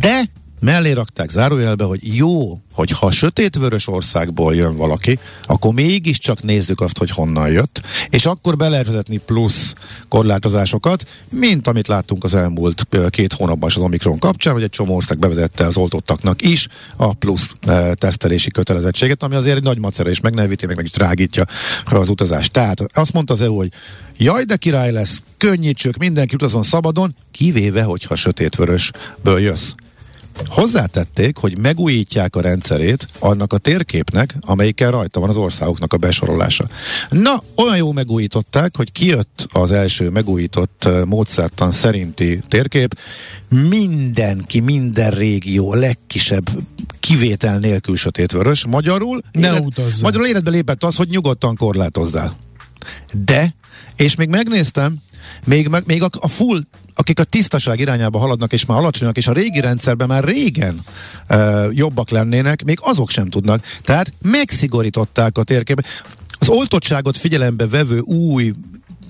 De 0.00 0.22
mellé 0.60 0.92
rakták 0.92 1.30
zárójelbe, 1.30 1.84
hogy 1.84 2.16
jó, 2.16 2.60
hogy 2.72 2.90
ha 2.90 3.10
sötétvörös 3.10 3.88
országból 3.88 4.54
jön 4.54 4.76
valaki, 4.76 5.18
akkor 5.46 5.74
mégiscsak 5.74 6.42
nézzük 6.42 6.80
azt, 6.80 6.98
hogy 6.98 7.10
honnan 7.10 7.50
jött, 7.50 7.82
és 8.10 8.26
akkor 8.26 8.56
be 8.56 8.68
lehet 8.68 8.86
vezetni 8.86 9.18
plusz 9.18 9.72
korlátozásokat, 10.08 11.08
mint 11.30 11.66
amit 11.66 11.88
láttunk 11.88 12.24
az 12.24 12.34
elmúlt 12.34 12.86
két 13.10 13.32
hónapban 13.32 13.68
is 13.68 13.76
az 13.76 13.82
Omikron 13.82 14.18
kapcsán, 14.18 14.52
hogy 14.52 14.62
egy 14.62 14.70
csomó 14.70 14.94
ország 14.94 15.18
bevezette 15.18 15.66
az 15.66 15.76
oltottaknak 15.76 16.42
is 16.42 16.68
a 16.96 17.12
plusz 17.12 17.54
tesztelési 17.94 18.50
kötelezettséget, 18.50 19.22
ami 19.22 19.34
azért 19.34 19.56
egy 19.56 19.62
nagy 19.62 19.78
macera 19.78 20.10
és 20.10 20.20
megnehvíti, 20.20 20.66
meg 20.66 20.76
meg 20.76 20.84
is 20.84 20.90
drágítja 20.90 21.44
az 21.84 22.08
utazást. 22.08 22.52
Tehát 22.52 22.80
azt 22.92 23.12
mondta 23.12 23.32
az 23.32 23.42
EU, 23.42 23.54
hogy 23.54 23.72
jaj, 24.16 24.44
de 24.44 24.56
király 24.56 24.92
lesz, 24.92 25.22
könnyítsük, 25.36 25.96
mindenki 25.96 26.34
utazon 26.34 26.62
szabadon, 26.62 27.14
kivéve, 27.30 27.82
hogyha 27.82 28.14
sötétvörösből 28.14 29.40
jössz. 29.40 29.72
Hozzátették, 30.46 31.36
hogy 31.36 31.58
megújítják 31.58 32.36
a 32.36 32.40
rendszerét 32.40 33.08
annak 33.18 33.52
a 33.52 33.58
térképnek, 33.58 34.36
amelyikkel 34.40 34.90
rajta 34.90 35.20
van 35.20 35.28
az 35.28 35.36
országoknak 35.36 35.92
a 35.92 35.96
besorolása. 35.96 36.68
Na, 37.10 37.42
olyan 37.56 37.76
jó 37.76 37.92
megújították, 37.92 38.76
hogy 38.76 38.92
kijött 38.92 39.46
az 39.52 39.72
első 39.72 40.08
megújított 40.10 40.88
módszertan 41.06 41.72
szerinti 41.72 42.40
térkép. 42.48 42.98
Mindenki, 43.68 44.60
minden 44.60 45.10
régió, 45.10 45.70
a 45.72 45.76
legkisebb 45.76 46.48
kivétel 47.00 47.58
nélkül 47.58 47.96
sötétvörös. 47.96 48.66
Magyarul, 48.66 49.20
Ne 49.32 49.52
utazzon. 49.60 50.00
magyarul 50.02 50.26
életbe 50.26 50.50
lépett 50.50 50.84
az, 50.84 50.96
hogy 50.96 51.08
nyugodtan 51.08 51.56
korlátozzál. 51.56 52.36
De, 53.24 53.54
és 53.96 54.14
még 54.14 54.28
megnéztem, 54.28 54.96
még, 55.46 55.68
meg- 55.68 55.86
még 55.86 56.02
a, 56.02 56.08
a 56.20 56.28
full, 56.28 56.60
akik 56.94 57.18
a 57.18 57.24
tisztaság 57.24 57.80
irányába 57.80 58.18
haladnak, 58.18 58.52
és 58.52 58.64
már 58.64 58.78
alacsonyak, 58.78 59.16
és 59.16 59.26
a 59.26 59.32
régi 59.32 59.60
rendszerben 59.60 60.08
már 60.08 60.24
régen 60.24 60.84
uh, 61.30 61.66
jobbak 61.70 62.10
lennének, 62.10 62.64
még 62.64 62.78
azok 62.82 63.10
sem 63.10 63.28
tudnak. 63.28 63.64
Tehát 63.84 64.12
megszigorították 64.22 65.38
a 65.38 65.42
térképet. 65.42 65.86
Az 66.38 66.48
oltottságot 66.48 67.16
figyelembe 67.16 67.66
vevő 67.66 67.98
új 67.98 68.52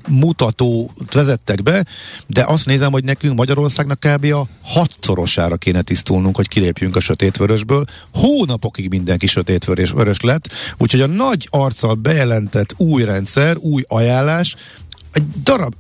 mutatót 0.09 1.13
vezettek 1.13 1.63
be, 1.63 1.85
de 2.27 2.45
azt 2.45 2.67
nézem, 2.67 2.93
hogy 2.93 3.05
nekünk 3.05 3.37
Magyarországnak 3.37 4.01
kb. 4.01 4.25
a 4.25 4.47
hatszorosára 4.63 5.57
kéne 5.57 5.83
tisztulnunk, 5.83 6.37
hogy 6.37 6.49
kilépjünk 6.49 6.97
a 6.97 7.01
sötétvörösből. 7.01 7.85
Hónapokig 8.13 8.89
mindenki 8.89 9.27
sötétvörös 9.27 9.91
vörös 9.91 10.21
lett, 10.21 10.49
úgyhogy 10.79 11.01
a 11.01 11.07
nagy 11.07 11.49
arccal 11.51 11.95
bejelentett 11.95 12.75
új 12.77 13.05
rendszer, 13.05 13.57
új 13.61 13.83
ajánlás, 13.89 14.57
egy 15.13 15.25
darab, 15.43 15.75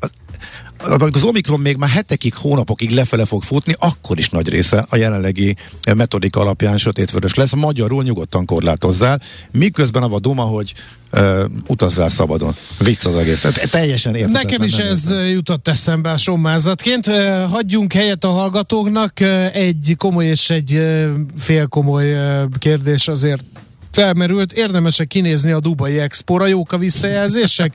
amikor 0.84 1.10
az 1.14 1.24
Omikron 1.24 1.60
még 1.60 1.76
már 1.76 1.90
hetekig, 1.90 2.34
hónapokig 2.34 2.90
lefele 2.90 3.24
fog 3.24 3.42
futni, 3.42 3.74
akkor 3.78 4.18
is 4.18 4.28
nagy 4.28 4.48
része 4.48 4.86
a 4.88 4.96
jelenlegi 4.96 5.56
metodika 5.96 6.40
alapján 6.40 6.76
sötétvörös 6.78 7.34
lesz. 7.34 7.54
Magyarul 7.54 8.02
nyugodtan 8.02 8.44
korlátozzál, 8.44 9.20
miközben 9.50 10.02
a 10.02 10.18
duma, 10.18 10.42
hogy 10.42 10.74
uh, 11.12 11.44
utazzál 11.66 12.08
szabadon. 12.08 12.54
Vicc 12.78 13.04
az 13.04 13.14
egész. 13.14 13.40
Tehát 13.40 13.70
teljesen 13.70 14.14
érthetetlen. 14.14 14.44
Nekem 14.46 14.62
is 14.66 14.76
ez 14.78 15.02
értem. 15.10 15.26
jutott 15.26 15.68
eszembe 15.68 16.10
a 16.10 16.16
sommázatként. 16.16 17.06
Eh, 17.06 17.50
Hagyjunk 17.50 17.92
helyet 17.92 18.24
a 18.24 18.28
hallgatóknak. 18.30 19.20
Eh, 19.20 19.54
Egy 19.54 19.94
komoly 19.98 20.26
és 20.26 20.50
egy 20.50 20.82
félkomoly 21.38 22.16
kérdés 22.58 23.08
azért 23.08 23.42
felmerült, 23.90 24.52
érdemes-e 24.52 25.04
kinézni 25.04 25.52
a 25.52 25.60
Dubai 25.60 25.98
Expo-ra, 25.98 26.46
jók 26.46 26.72
a 26.72 26.78
visszajelzések? 26.78 27.72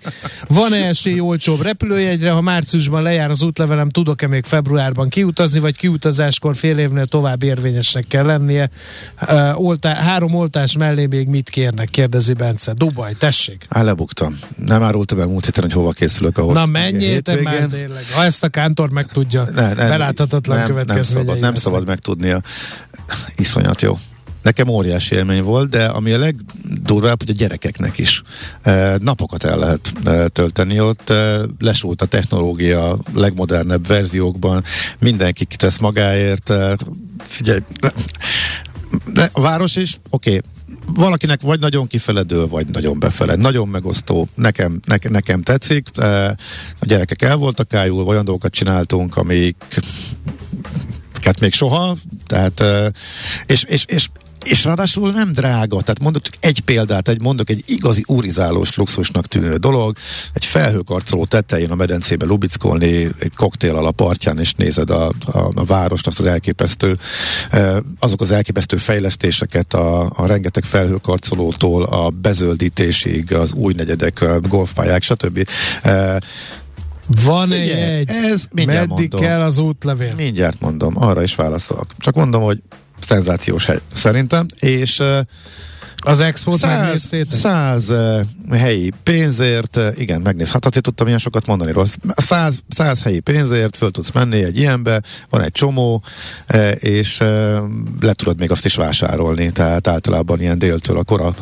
Van-e 0.48 0.88
esély 0.88 1.20
olcsóbb 1.20 1.62
repülőjegyre, 1.62 2.32
ha 2.32 2.42
márciusban 2.42 3.02
lejár 3.02 3.30
az 3.30 3.42
útlevelem, 3.42 3.90
tudok-e 3.90 4.28
még 4.28 4.46
februárban 4.46 5.10
kiutazni, 5.10 5.60
vagy 5.60 5.78
kiutazáskor 5.78 6.56
fél 6.56 6.78
évnél 6.78 7.06
tovább 7.06 7.44
érvényesnek 7.44 8.08
kell 8.08 8.26
lennie? 8.26 8.70
Uh, 9.22 9.62
oltá, 9.62 9.94
három 9.94 10.34
oltás 10.34 10.78
mellé 10.78 11.06
még 11.06 11.28
mit 11.28 11.50
kérnek, 11.50 11.90
kérdezi 11.90 12.34
Bence. 12.34 12.74
Dubaj, 12.74 13.14
tessék. 13.18 13.66
Á, 13.70 13.82
lebuktam. 13.82 14.40
Nem 14.66 14.84
árultam 14.84 15.18
meg 15.18 15.28
múlt 15.28 15.46
héten, 15.46 15.64
hogy 15.64 15.74
hova 15.74 15.92
készülök 15.92 16.38
ahhoz. 16.38 16.56
Na 16.56 16.66
menjél 16.66 17.22
te 17.22 17.42
már 17.42 17.66
tényleg. 17.66 18.04
Ha 18.14 18.24
ezt 18.24 18.44
a 18.44 18.50
kántor 18.50 18.90
meg 18.90 19.08
tudja, 19.08 19.44
Ne, 19.44 19.68
ne, 19.68 19.74
beláthatatlan 19.74 20.58
nem, 20.58 20.66
nem 20.66 20.76
következményei 20.76 21.26
szabad, 21.26 21.40
nem 21.40 21.56
szabad 21.56 21.86
megtudnia. 21.86 22.42
Iszonyat 23.36 23.82
jó. 23.82 23.98
Nekem 24.44 24.68
óriási 24.68 25.16
élmény 25.16 25.44
volt, 25.44 25.70
de 25.70 25.86
ami 25.86 26.12
a 26.12 26.18
legdurvább, 26.18 27.20
hogy 27.20 27.30
a 27.30 27.38
gyerekeknek 27.38 27.98
is 27.98 28.22
e, 28.62 28.98
napokat 29.00 29.44
el 29.44 29.58
lehet 29.58 29.94
e, 30.06 30.28
tölteni 30.28 30.80
ott. 30.80 31.10
E, 31.10 31.40
lesúlt 31.60 32.02
a 32.02 32.06
technológia 32.06 32.98
legmodernebb 33.14 33.88
verziókban, 33.88 34.64
mindenki 35.00 35.46
kitesz 35.46 35.78
magáért. 35.78 36.54
Figyelj, 37.20 37.60
de 39.14 39.30
a 39.34 39.42
város 39.42 39.76
is, 39.76 40.00
oké, 40.10 40.30
okay, 40.30 40.42
valakinek 40.88 41.42
vagy 41.42 41.60
nagyon 41.60 41.88
kifeledő, 41.88 42.48
vagy 42.48 42.68
nagyon 42.68 43.00
befele. 43.00 43.36
Nagyon 43.36 43.68
megosztó. 43.68 44.28
Nekem, 44.36 44.80
nekem, 44.86 45.12
nekem 45.12 45.42
tetszik. 45.42 45.88
A 46.80 46.86
gyerekek 46.86 47.22
el 47.22 47.36
voltak 47.36 47.74
ájul, 47.74 48.08
olyan 48.08 48.26
dolgokat 48.26 48.52
csináltunk, 48.52 49.18
amik 49.18 49.56
hát 51.24 51.40
még 51.40 51.54
soha, 51.54 51.96
tehát 52.28 52.64
és, 53.46 53.64
és, 53.64 53.86
és 53.88 54.10
és 54.44 54.64
ráadásul 54.64 55.12
nem 55.12 55.34
drága, 55.34 55.82
tehát 55.82 56.00
mondok 56.00 56.22
csak 56.22 56.34
egy 56.40 56.60
példát, 56.60 57.08
egy 57.08 57.22
mondok 57.22 57.50
egy 57.50 57.64
igazi 57.66 58.04
urizálós 58.08 58.76
luxusnak 58.76 59.28
tűnő 59.28 59.56
dolog, 59.56 59.96
egy 60.34 60.46
felhőkarcoló 60.46 61.26
tetején 61.26 61.72
a 61.72 61.76
medencébe 61.76 62.26
lubickolni, 62.26 63.10
egy 63.20 63.36
koktél 63.36 63.76
a 63.76 63.92
partján, 63.92 64.40
és 64.40 64.54
nézed 64.54 64.90
a, 64.90 65.08
a, 65.08 65.52
a 65.54 65.64
várost, 65.66 66.08
azt 66.08 66.20
az 66.20 66.26
elképesztő, 66.26 66.98
ö, 67.52 67.78
azok 68.00 68.22
az 68.22 68.32
elképesztő 68.32 68.78
fejlesztéseket 68.78 69.74
a, 69.74 70.12
a 70.16 70.26
rengeteg 70.26 70.64
felhőkarcolótól 70.64 71.84
a 71.84 72.10
bezöldítésig, 72.10 73.34
az 73.34 73.54
új 73.54 73.74
negyedek, 73.74 74.22
a 74.22 74.40
golfpályák, 74.40 75.02
stb. 75.02 75.48
Ö, 75.84 76.16
Van 77.24 77.52
egy 77.52 77.70
egy. 77.70 78.10
Ez 78.10 78.44
mindjárt 78.52 78.88
Meddig 78.88 79.12
mondom. 79.12 79.30
kell 79.30 79.42
az 79.42 79.58
útlevél? 79.58 80.14
Mindjárt 80.16 80.60
mondom, 80.60 81.04
arra 81.04 81.24
is 81.24 81.36
válaszolok. 81.36 81.86
Csak 81.98 82.16
mondom, 82.16 82.42
hogy 82.42 82.62
szenzációs 83.02 83.66
hely 83.66 83.80
szerintem, 83.94 84.46
és 84.60 85.02
Az 86.06 86.20
export 86.20 86.58
Száz, 86.58 86.82
megnéztétek? 86.82 87.40
száz 87.40 87.90
uh, 87.90 88.22
helyi 88.52 88.92
pénzért, 89.04 89.78
uh, 89.78 89.88
igen, 89.96 90.22
megnézhatod, 90.22 90.74
hát 90.74 90.84
tudtam 90.84 91.08
ilyen 91.08 91.20
sokat 91.20 91.46
mondani 91.46 91.72
rossz. 91.72 91.96
Száz, 92.16 92.60
száz 92.70 93.04
helyi 93.04 93.20
pénzért 93.20 93.78
föl 93.78 93.92
tudsz 93.92 94.12
menni 94.12 94.44
egy 94.44 94.58
ilyenbe, 94.58 95.02
van 95.30 95.42
egy 95.42 95.52
csomó, 95.52 96.04
uh, 96.54 96.72
és 96.80 97.20
uh, 97.20 97.28
le 98.00 98.14
tudod 98.14 98.40
még 98.40 98.52
azt 98.52 98.66
is 98.66 98.76
vásárolni, 98.76 99.52
tehát 99.52 99.88
általában 99.88 100.42
ilyen 100.42 100.60
déltől 100.60 100.98
a 100.98 101.04
kora 101.04 101.36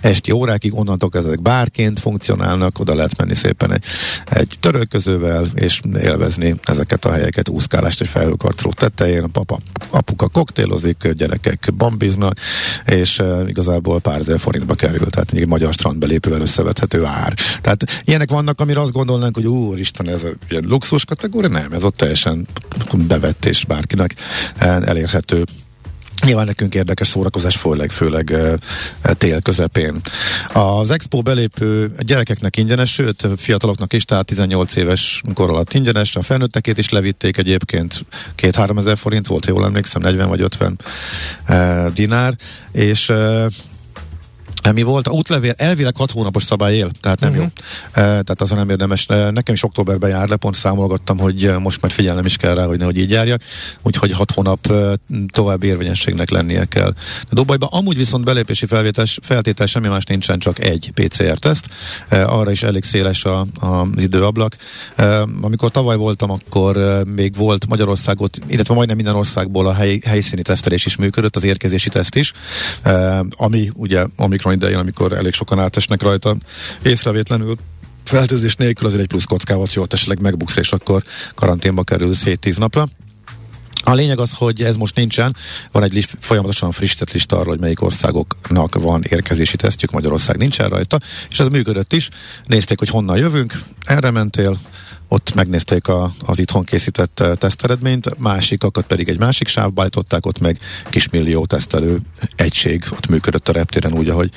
esti 0.00 0.30
órákig, 0.30 0.74
onnantól 0.74 1.10
ezek 1.12 1.42
bárként 1.42 2.00
funkcionálnak, 2.00 2.78
oda 2.78 2.94
lehet 2.94 3.16
menni 3.16 3.34
szépen 3.34 3.72
egy, 3.72 3.84
egy 4.24 4.54
törölközővel, 4.60 5.46
és 5.54 5.80
élvezni 6.00 6.54
ezeket 6.62 7.04
a 7.04 7.12
helyeket, 7.12 7.48
úszkálást 7.48 8.00
egy 8.00 8.08
felhőkarcoló 8.08 8.72
tetején, 8.72 9.22
a 9.22 9.28
papa, 9.32 9.58
apuka 9.90 10.28
koktélozik, 10.28 11.08
gyerekek 11.08 11.70
bambiznak, 11.76 12.38
és 12.86 13.18
uh, 13.18 13.48
igazából 13.48 14.00
pár 14.06 14.18
ezer 14.18 14.38
forintba 14.38 14.74
kerül, 14.74 15.06
tehát 15.06 15.32
egy 15.32 15.46
magyar 15.46 15.72
strandbelépővel 15.72 16.40
összevethető 16.40 17.04
ár. 17.04 17.34
Tehát 17.60 18.02
ilyenek 18.04 18.30
vannak, 18.30 18.60
amire 18.60 18.80
azt 18.80 18.92
gondolnánk, 18.92 19.34
hogy 19.34 19.46
úristen, 19.46 20.08
ez 20.08 20.22
egy 20.48 20.64
luxus 20.64 21.04
kategória, 21.04 21.48
nem, 21.48 21.72
ez 21.72 21.84
ott 21.84 21.96
teljesen 21.96 22.46
bevett 22.94 23.44
és 23.44 23.64
bárkinek 23.64 24.14
elérhető. 24.58 25.44
Nyilván 26.24 26.46
nekünk 26.46 26.74
érdekes 26.74 27.08
szórakozás, 27.08 27.56
főleg, 27.56 27.90
főleg 27.90 28.30
uh, 28.32 29.12
tél 29.12 29.40
közepén. 29.40 30.00
Az 30.52 30.90
expo 30.90 31.22
belépő 31.22 31.92
gyerekeknek 31.98 32.56
ingyenes, 32.56 32.92
sőt 32.92 33.28
fiataloknak 33.36 33.92
is, 33.92 34.04
tehát 34.04 34.26
18 34.26 34.76
éves 34.76 35.22
kor 35.34 35.50
alatt 35.50 35.74
ingyenes, 35.74 36.16
a 36.16 36.22
felnőttekét 36.22 36.78
is 36.78 36.88
levitték 36.88 37.36
egyébként, 37.36 38.04
két-három 38.34 38.78
ezer 38.78 38.96
forint 38.96 39.26
volt, 39.26 39.46
jól 39.46 39.64
emlékszem, 39.64 40.02
40 40.02 40.28
vagy 40.28 40.40
50 40.40 40.78
uh, 41.48 41.92
dinár, 41.92 42.34
és 42.72 43.12
mi 44.72 44.82
volt? 44.82 45.08
A 45.08 45.10
útlevél 45.10 45.54
elvileg 45.56 45.96
6 45.96 46.10
hónapos 46.10 46.42
szabály 46.42 46.76
él, 46.76 46.90
tehát 47.00 47.20
nem 47.20 47.30
uh-huh. 47.30 47.44
jó. 47.44 47.62
E, 47.92 48.02
tehát 48.02 48.40
azon 48.40 48.58
nem 48.58 48.70
érdemes. 48.70 49.06
E, 49.08 49.30
nekem 49.30 49.54
is 49.54 49.62
októberben 49.62 50.10
jár 50.10 50.28
le, 50.28 50.36
pont 50.36 50.54
számolgattam, 50.54 51.18
hogy 51.18 51.50
most 51.58 51.80
már 51.80 51.92
figyelnem 51.92 52.24
is 52.24 52.36
kell 52.36 52.54
rá, 52.54 52.64
hogy 52.64 52.78
nehogy 52.78 52.98
így 52.98 53.10
járjak. 53.10 53.40
Úgyhogy 53.82 54.12
6 54.12 54.30
hónap 54.30 54.72
további 55.26 55.66
érvényességnek 55.66 56.30
lennie 56.30 56.64
kell. 56.64 56.92
De 57.20 57.28
Dubajban 57.30 57.68
amúgy 57.72 57.96
viszont 57.96 58.24
belépési 58.24 58.66
felvétes, 58.66 59.18
feltétel 59.22 59.66
semmi 59.66 59.88
más 59.88 60.04
nincsen, 60.04 60.38
csak 60.38 60.58
egy 60.58 60.90
PCR-teszt. 60.94 61.68
E, 62.08 62.26
arra 62.26 62.50
is 62.50 62.62
elég 62.62 62.84
széles 62.84 63.24
a, 63.24 63.46
a, 63.54 63.66
az 63.66 64.02
időablak. 64.02 64.56
E, 64.96 65.20
amikor 65.40 65.70
tavaly 65.70 65.96
voltam, 65.96 66.30
akkor 66.30 67.02
még 67.14 67.36
volt 67.36 67.66
Magyarországot, 67.66 68.38
illetve 68.46 68.74
majdnem 68.74 68.96
minden 68.96 69.14
országból 69.14 69.66
a 69.66 69.72
hely, 69.72 70.00
helyszíni 70.04 70.42
tesztelés 70.42 70.86
is 70.86 70.96
működött, 70.96 71.36
az 71.36 71.44
érkezési 71.44 71.88
teszt 71.88 72.14
is, 72.14 72.32
e, 72.82 73.24
ami 73.30 73.70
ugye 73.74 74.06
Omikron 74.16 74.55
idején, 74.56 74.78
amikor 74.78 75.12
elég 75.12 75.32
sokan 75.32 75.58
átesnek 75.58 76.02
rajta. 76.02 76.36
Észrevétlenül 76.82 77.56
feltőzés 78.04 78.54
nélkül 78.54 78.86
azért 78.86 79.02
egy 79.02 79.08
plusz 79.08 79.24
kockával, 79.24 79.66
hogy 79.72 79.82
ott 79.82 79.92
esetleg 79.92 80.20
megbuksz, 80.20 80.56
és 80.56 80.72
akkor 80.72 81.02
karanténba 81.34 81.82
kerülsz 81.82 82.22
7-10 82.24 82.58
napra. 82.58 82.86
A 83.82 83.94
lényeg 83.94 84.18
az, 84.18 84.32
hogy 84.32 84.62
ez 84.62 84.76
most 84.76 84.94
nincsen, 84.94 85.36
van 85.72 85.82
egy 85.82 85.92
list, 85.92 86.16
folyamatosan 86.20 86.70
frissített 86.70 87.12
lista 87.12 87.36
arról, 87.36 87.48
hogy 87.48 87.60
melyik 87.60 87.82
országoknak 87.82 88.74
van 88.74 89.02
érkezési 89.08 89.56
tesztjük, 89.56 89.90
Magyarország 89.90 90.36
nincsen 90.36 90.68
rajta, 90.68 90.98
és 91.30 91.40
ez 91.40 91.48
működött 91.48 91.92
is. 91.92 92.08
Nézték, 92.44 92.78
hogy 92.78 92.88
honnan 92.88 93.16
jövünk, 93.16 93.62
erre 93.84 94.10
mentél, 94.10 94.58
ott 95.08 95.34
megnézték 95.34 95.88
a, 95.88 96.10
az 96.26 96.38
itthon 96.38 96.64
készített 96.64 97.20
uh, 97.20 97.34
teszteredményt, 97.34 98.18
másikakat 98.18 98.86
pedig 98.86 99.08
egy 99.08 99.18
másik 99.18 99.48
sávba 99.48 99.80
állították, 99.80 100.26
ott 100.26 100.38
meg 100.38 100.58
kismillió 100.90 101.44
tesztelő 101.46 101.98
egység 102.36 102.84
ott 102.90 103.08
működött 103.08 103.48
a 103.48 103.52
reptéren 103.52 103.92
úgy, 103.92 104.08
ahogy 104.08 104.30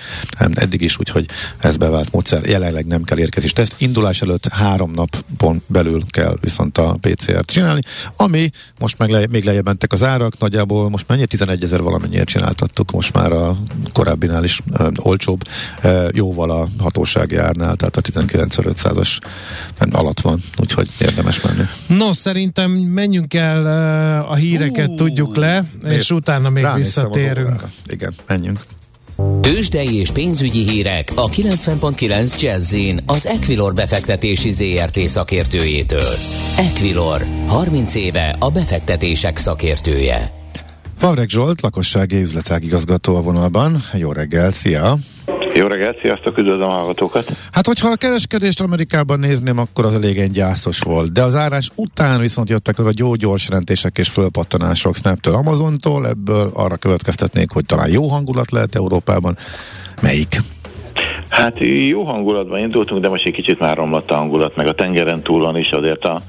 eddig 0.54 0.82
is, 0.82 1.00
úgyhogy 1.00 1.26
ez 1.58 1.78
bevált 1.78 2.12
módszer. 2.12 2.46
Jelenleg 2.46 2.86
nem 2.86 3.04
kell 3.04 3.20
érkezés 3.20 3.54
teszt. 3.54 3.76
Indulás 3.78 4.22
előtt 4.22 4.48
három 4.48 4.92
napon 4.92 5.62
belül 5.68 6.02
kell 6.10 6.38
viszont 6.42 6.78
a 6.78 6.98
PCR-t 7.02 7.52
csinálni, 7.52 7.82
ami 8.16 8.50
most 8.80 8.98
meg 8.98 9.10
le, 9.10 9.28
még 9.30 9.44
lejjebb 9.44 9.66
mentek 9.66 9.94
az 9.94 10.04
árak, 10.04 10.40
nagyjából 10.40 10.90
most 10.90 11.08
mennyi? 11.08 11.26
11 11.26 11.64
ezer 11.64 11.82
valamennyiért 11.82 12.28
csináltattuk, 12.28 12.92
most 12.92 13.14
már 13.14 13.32
a 13.32 13.58
korábbinál 13.94 14.44
is 14.44 14.60
um, 14.80 14.92
olcsóbb, 14.96 15.42
uh, 15.84 16.10
jóval 16.12 16.50
a 16.50 16.68
hatósági 16.78 17.36
árnál, 17.36 17.76
tehát 17.76 17.98
a 17.98 18.02
19.500-as 18.02 19.20
alatt 19.92 20.20
van 20.20 20.40
úgyhogy 20.60 20.89
érdemes 21.00 21.42
menni. 21.42 21.63
No, 21.88 22.13
szerintem 22.13 22.72
menjünk 22.72 23.34
el 23.34 23.62
uh, 24.22 24.32
a 24.32 24.36
híreket, 24.36 24.89
uh, 24.89 24.96
tudjuk 24.96 25.36
le, 25.36 25.63
miért? 25.82 25.98
és 25.98 26.12
utána 26.12 26.50
még 26.50 26.68
visszatérünk. 26.75 27.63
Igen, 27.86 28.13
menjünk. 28.28 28.60
Tőzsdei 29.42 29.96
és 29.96 30.12
pénzügyi 30.12 30.70
hírek 30.70 31.12
a 31.16 31.30
90.9 31.30 32.39
Jazzin 32.39 33.04
az 33.06 33.28
Equilor 33.28 33.74
befektetési 33.74 34.51
ZRT 34.51 35.00
szakértőjétől. 35.00 36.13
Equilor, 36.58 37.25
30 37.48 37.96
éve 37.96 38.36
a 38.39 38.51
befektetések 38.51 39.38
szakértője. 39.38 40.32
Favreg 40.98 41.30
Zsolt, 41.30 41.62
lakossági 41.62 42.22
üzletág 42.22 42.63
igazgató 42.63 43.15
a 43.15 43.22
vonalban. 43.22 43.78
Jó 43.93 44.12
reggel, 44.12 44.52
szia! 44.52 44.98
Jó 45.60 45.67
reggelt, 45.67 46.00
sziasztok, 46.02 46.38
üdvözlöm 46.38 46.69
a 46.69 46.72
hallgatókat! 46.72 47.26
Hát, 47.52 47.65
hogyha 47.65 47.89
a 47.89 47.95
kereskedést 47.95 48.62
Amerikában 48.62 49.19
nézném, 49.19 49.58
akkor 49.58 49.86
az 49.86 49.93
elég 49.93 50.32
gyászos 50.32 50.80
volt. 50.80 51.12
De 51.12 51.24
az 51.24 51.36
árás 51.36 51.69
után 51.76 52.19
viszont 52.19 52.50
jöttek 52.50 52.80
a 52.80 52.89
jó 52.95 53.15
gyors 53.15 53.50
rendések 53.50 53.98
és 53.98 54.10
fölpattanások 54.10 54.95
Snaptől, 54.95 55.34
Amazontól, 55.34 56.08
ebből 56.08 56.52
arra 56.54 56.76
következtetnék, 56.76 57.52
hogy 57.52 57.65
talán 57.65 57.89
jó 57.89 58.08
hangulat 58.08 58.52
lehet 58.52 58.76
Európában. 58.76 59.38
Melyik? 60.02 60.41
Hát 61.30 61.58
jó 61.88 62.04
hangulatban 62.04 62.60
indultunk, 62.60 63.02
de 63.02 63.10
most 63.10 63.26
egy 63.26 63.34
kicsit 63.34 63.60
már 63.60 63.78
romlott 63.78 64.12
a 64.12 64.15
hangulat, 64.15 64.56
meg 64.56 64.68
a 64.68 64.74
tengeren 64.74 65.22
túlon 65.22 65.58
is 65.58 65.72
azért 65.72 66.06
a 66.06 66.22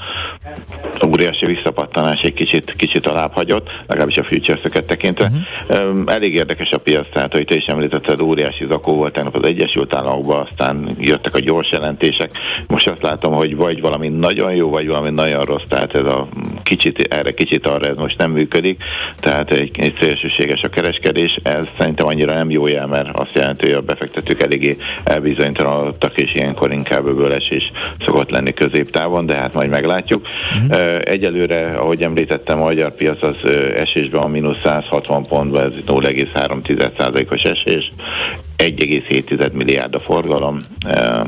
óriási 1.06 1.46
visszapattanás 1.46 2.20
egy 2.20 2.34
kicsit, 2.34 2.74
kicsit 2.76 3.06
alább 3.06 3.32
hagyott, 3.32 3.70
legalábbis 3.86 4.16
a 4.16 4.24
futures 4.24 4.60
tekintve. 4.86 5.30
Uh-huh. 5.68 6.02
Elég 6.06 6.34
érdekes 6.34 6.70
a 6.70 6.78
piac, 6.78 7.06
tehát 7.12 7.32
hogy 7.32 7.44
te 7.44 7.54
is 7.54 7.66
említetted, 7.66 8.20
óriási 8.20 8.66
zakó 8.68 8.94
volt 8.94 9.12
tegnap 9.12 9.36
az 9.36 9.44
Egyesült 9.44 9.94
Államokban, 9.94 10.46
aztán 10.50 10.96
jöttek 10.98 11.34
a 11.34 11.38
gyors 11.38 11.70
jelentések. 11.70 12.30
Most 12.66 12.88
azt 12.88 13.02
látom, 13.02 13.32
hogy 13.32 13.56
vagy 13.56 13.80
valami 13.80 14.08
nagyon 14.08 14.54
jó, 14.54 14.70
vagy 14.70 14.86
valami 14.86 15.10
nagyon 15.10 15.44
rossz, 15.44 15.64
tehát 15.68 15.94
ez 15.94 16.04
a 16.04 16.28
kicsit 16.62 17.00
erre, 17.00 17.30
kicsit 17.30 17.66
arra 17.66 17.86
ez 17.86 17.96
most 17.96 18.18
nem 18.18 18.30
működik, 18.30 18.82
tehát 19.20 19.50
egy, 19.50 19.70
egy 19.78 19.94
szélsőséges 20.00 20.62
a 20.62 20.68
kereskedés, 20.68 21.38
ez 21.42 21.64
szerintem 21.78 22.06
annyira 22.06 22.34
nem 22.34 22.50
jó 22.50 22.66
jel, 22.66 22.86
mert 22.86 23.18
azt 23.18 23.34
jelenti, 23.34 23.64
hogy 23.64 23.74
a 23.74 23.80
befektetők 23.80 24.42
eléggé 24.42 24.76
elbizonytalanodtak, 25.04 26.16
és 26.16 26.34
ilyenkor 26.34 26.72
inkább 26.72 27.06
öbölesés 27.06 27.72
szokott 28.04 28.30
lenni 28.30 28.52
középtávon, 28.52 29.26
de 29.26 29.34
hát 29.34 29.54
majd 29.54 29.70
meglátjuk. 29.70 30.26
Uh-huh. 30.66 31.00
Egyelőre, 31.04 31.66
ahogy 31.66 32.02
említettem, 32.02 32.60
a 32.60 32.64
magyar 32.64 32.94
piac 32.94 33.22
az 33.22 33.50
esésben 33.76 34.22
a 34.22 34.26
mínusz 34.28 34.60
160 34.64 35.26
pontban, 35.26 35.62
ez 35.62 35.72
0,3%-os 35.86 37.42
esés, 37.42 37.90
1,7 38.60 39.52
milliárd 39.52 39.94
a 39.94 40.00
forgalom, 40.00 40.58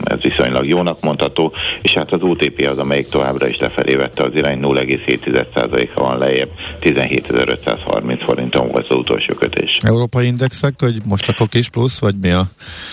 ez 0.05 0.21
viszonylag 0.21 0.67
jónak 0.67 1.01
mondható, 1.01 1.53
és 1.83 1.93
hát 1.93 2.13
az 2.13 2.23
OTP 2.23 2.67
az, 2.71 2.79
amelyik 2.79 3.09
továbbra 3.09 3.47
is 3.49 3.59
lefelé 3.59 3.95
vette 3.95 4.23
az 4.23 4.31
irány, 4.35 4.59
0,7%-a 4.63 6.01
van 6.01 6.19
lejjebb, 6.19 6.51
17.530 6.81 8.21
forinton 8.25 8.69
volt 8.69 8.89
az 8.89 8.97
utolsó 8.97 9.35
kötés. 9.35 9.79
Európai 9.83 10.27
indexek, 10.27 10.75
hogy 10.79 10.97
most 11.05 11.29
akkor 11.29 11.49
kis 11.49 11.69
plusz, 11.69 12.01
vagy 12.01 12.15
mi 12.21 12.31
a? 12.31 12.45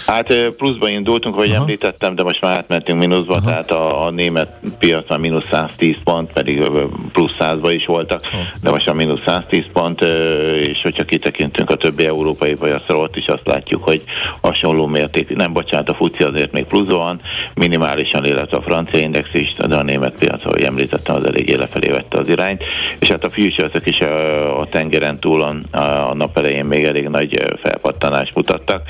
Hát 0.06 0.34
pluszba 0.58 0.90
indultunk, 0.90 1.36
hogy 1.36 1.50
Aha. 1.50 1.60
említettem, 1.60 2.16
de 2.16 2.24
most 2.24 2.42
már 2.42 2.58
átmentünk 2.58 3.00
mínuszba, 3.00 3.36
Aha. 3.36 3.50
tehát 3.50 3.72
a, 3.72 4.06
a 4.06 4.10
német 4.10 4.60
piac 4.80 5.10
már 5.10 5.20
mínusz 5.20 5.46
110 5.52 5.96
pont, 6.04 6.34
pedig 6.34 6.70
plusz 7.12 7.36
100-ba 7.40 7.70
is 7.74 7.86
voltak, 7.86 8.26
Aha. 8.32 8.42
de 8.62 8.70
most 8.70 8.88
a 8.88 8.94
mínusz 8.94 9.22
110 9.26 9.64
pont, 9.74 10.02
és 10.64 10.82
hogyha 10.82 11.04
kitekintünk 11.04 11.70
a 11.70 11.76
többi 11.76 12.06
európai 12.06 12.54
piacra, 12.54 12.98
ott 12.98 13.16
is 13.16 13.26
azt 13.26 13.48
látjuk, 13.48 13.84
hogy 13.84 14.04
hasonló 14.42 14.86
mértékű, 14.86 15.36
nem 15.36 15.54
bocsánat, 15.54 15.90
a 15.90 15.94
FUCI 15.94 16.24
azért 16.24 16.52
még 16.52 16.66
pluszban, 16.66 17.22
minimálisan, 17.54 18.26
illetve 18.26 18.58
a 18.58 18.62
francia 18.62 19.00
index 19.00 19.30
is, 19.34 19.54
de 19.68 19.76
a 19.76 19.84
német 19.84 20.14
piac, 20.20 20.46
ahogy 20.46 20.62
említettem, 20.62 21.16
az 21.16 21.26
eléggé 21.26 21.56
lefelé 21.56 21.92
vette 21.92 22.20
az 22.20 22.30
irányt, 22.30 22.64
és 23.00 23.10
hát 23.10 23.24
a 23.24 23.30
futures 23.30 23.72
is 23.84 24.00
a, 24.00 24.60
a 24.60 24.68
tengeren 24.68 25.20
túlon 25.20 25.64
a, 25.72 26.14
nap 26.14 26.38
elején 26.38 26.66
még 26.66 26.84
elég 26.84 27.08
nagy 27.08 27.38
felpattanást 27.62 28.36
mutattak, 28.36 28.82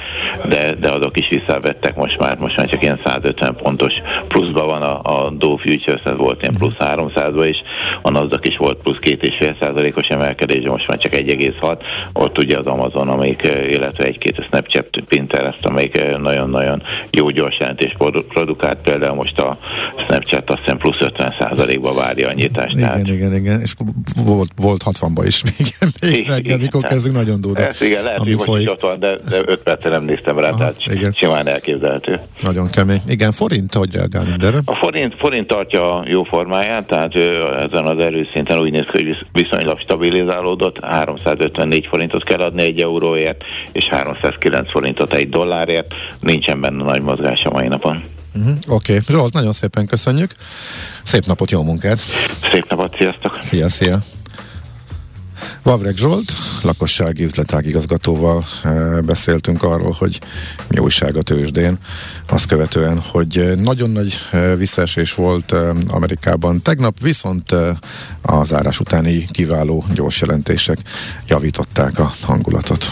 de, 0.48 0.74
de 0.74 0.90
azok 0.92 1.18
is 1.18 1.28
visszavettek 1.30 1.96
most 1.96 2.20
már, 2.20 2.38
most 2.38 2.58
már 2.58 2.68
csak 2.68 2.84
ilyen 2.84 3.00
150 3.06 3.56
pontos 3.56 3.94
pluszban 4.28 4.66
van 4.66 4.82
a, 4.82 5.00
a 5.04 5.30
Dow 5.30 5.58
Futures, 5.58 6.06
ez 6.06 6.18
volt 6.18 6.42
ilyen 6.42 6.56
plusz 6.58 6.76
300-ban 6.80 7.46
is, 7.50 7.62
a 8.02 8.10
NASDAQ 8.10 8.48
is 8.48 8.58
volt 8.58 8.78
plusz 8.78 8.98
2,5 9.02 9.60
százalékos 9.60 10.08
emelkedés, 10.08 10.64
most 10.66 10.88
már 10.88 10.98
csak 10.98 11.12
1,6, 11.12 11.78
ott 12.14 12.38
ugye 12.38 12.58
az 12.58 12.66
Amazon, 12.66 13.10
amelyik, 13.10 13.42
illetve 13.70 14.04
egy-két 14.04 14.46
Snapchat 14.50 14.90
Pinterest, 15.30 15.66
amelyik 15.66 16.18
nagyon-nagyon 16.18 16.84
jó 17.12 17.30
gyors 17.30 17.60
jelentés 17.60 17.96
produkált, 18.28 18.78
például 18.78 19.16
most 19.16 19.40
a 19.40 19.58
Snapchat 20.06 20.50
azt 20.50 20.60
hiszem 20.60 20.78
plusz 20.78 20.98
50%-ba 21.00 21.94
várja 21.94 22.28
a 22.28 22.34
nyitást. 22.34 22.76
Igen, 22.76 22.88
tehát. 22.88 23.08
igen, 23.08 23.36
igen, 23.36 23.62
és 23.62 23.74
volt, 24.26 24.50
volt 24.56 24.82
60-ba 24.86 25.24
is 25.26 25.44
még, 25.44 25.76
még 26.12 26.28
reggel, 26.28 26.58
mikor 26.58 26.84
kezdünk 26.84 27.16
nagyon 27.16 27.42
durva. 27.42 27.68
Ez 27.68 27.82
igen, 27.82 28.04
lehet, 28.04 28.20
hogy 28.20 28.36
most 28.48 28.68
ott 28.68 28.82
van, 28.82 29.00
de, 29.00 29.16
de 29.30 29.38
5 29.46 29.60
percre 29.64 29.90
nem 29.90 30.04
néztem 30.04 30.40
rá, 30.40 30.50
Aha, 30.50 30.58
tehát 30.58 30.76
igen. 30.86 31.12
simán 31.12 31.48
elképzelhető. 31.48 32.20
Nagyon 32.42 32.70
kemény. 32.70 33.02
Igen, 33.08 33.32
forint, 33.32 33.74
hogy 33.74 33.94
reagál 33.94 34.24
mindenre? 34.24 34.60
A 34.66 34.76
forint, 34.76 35.16
forint 35.18 35.48
tartja 35.48 35.96
a 35.96 36.04
jó 36.08 36.24
formáját, 36.24 36.88
tehát 36.88 37.16
ezen 37.16 37.86
az 37.86 38.00
erőszinten 38.00 38.60
úgy 38.60 38.72
néz 38.72 38.86
ki, 38.92 39.06
hogy 39.06 39.26
viszonylag 39.32 39.80
stabilizálódott, 39.80 40.78
354 40.82 41.86
forintot 41.86 42.24
kell 42.24 42.40
adni 42.40 42.62
egy 42.62 42.82
euróért, 42.82 43.44
és 43.72 43.90
309 43.90 44.72
forintot 44.72 45.14
egy 45.20 45.30
dollárért, 45.30 45.94
nincsen 46.20 46.62
benne 46.62 46.84
nagy 46.84 47.02
mozgás 47.02 47.44
a 47.44 47.50
mai 47.50 47.68
napon. 47.68 48.04
Uh-huh, 48.36 48.56
Oké, 48.68 48.94
okay. 48.98 49.16
Zsolt, 49.16 49.34
nagyon 49.34 49.54
szépen 49.54 49.86
köszönjük. 49.86 50.32
Szép 51.04 51.26
napot, 51.26 51.52
jó 51.52 51.64
munkát! 51.64 52.00
Szép 52.52 52.70
napot, 52.70 52.96
sziasztok! 52.98 53.40
Szia, 53.44 53.70
szia! 53.70 54.00
Vavreg 55.64 55.96
Zsolt, 55.96 56.32
lakossági 56.64 57.24
üzletágigazgatóval 57.24 58.46
e, 58.64 58.70
beszéltünk 59.02 59.64
arról, 59.64 59.96
hogy 59.98 60.20
mi 60.68 60.78
újság 60.78 61.16
a 61.16 61.22
tőzsdén. 61.22 61.78
Azt 62.30 62.46
követően, 62.46 63.00
hogy 63.00 63.54
nagyon 63.58 63.90
nagy 63.90 64.20
e, 64.32 64.56
visszaesés 64.56 65.14
volt 65.14 65.56
Amerikában 65.88 66.62
tegnap, 66.62 67.00
viszont 67.02 67.56
az 68.22 68.54
árás 68.54 68.80
utáni 68.80 69.28
kiváló 69.32 69.86
gyors 69.94 70.22
jelentések 70.22 70.78
javították 71.28 72.00
a 72.00 72.14
hangulatot. 72.22 72.92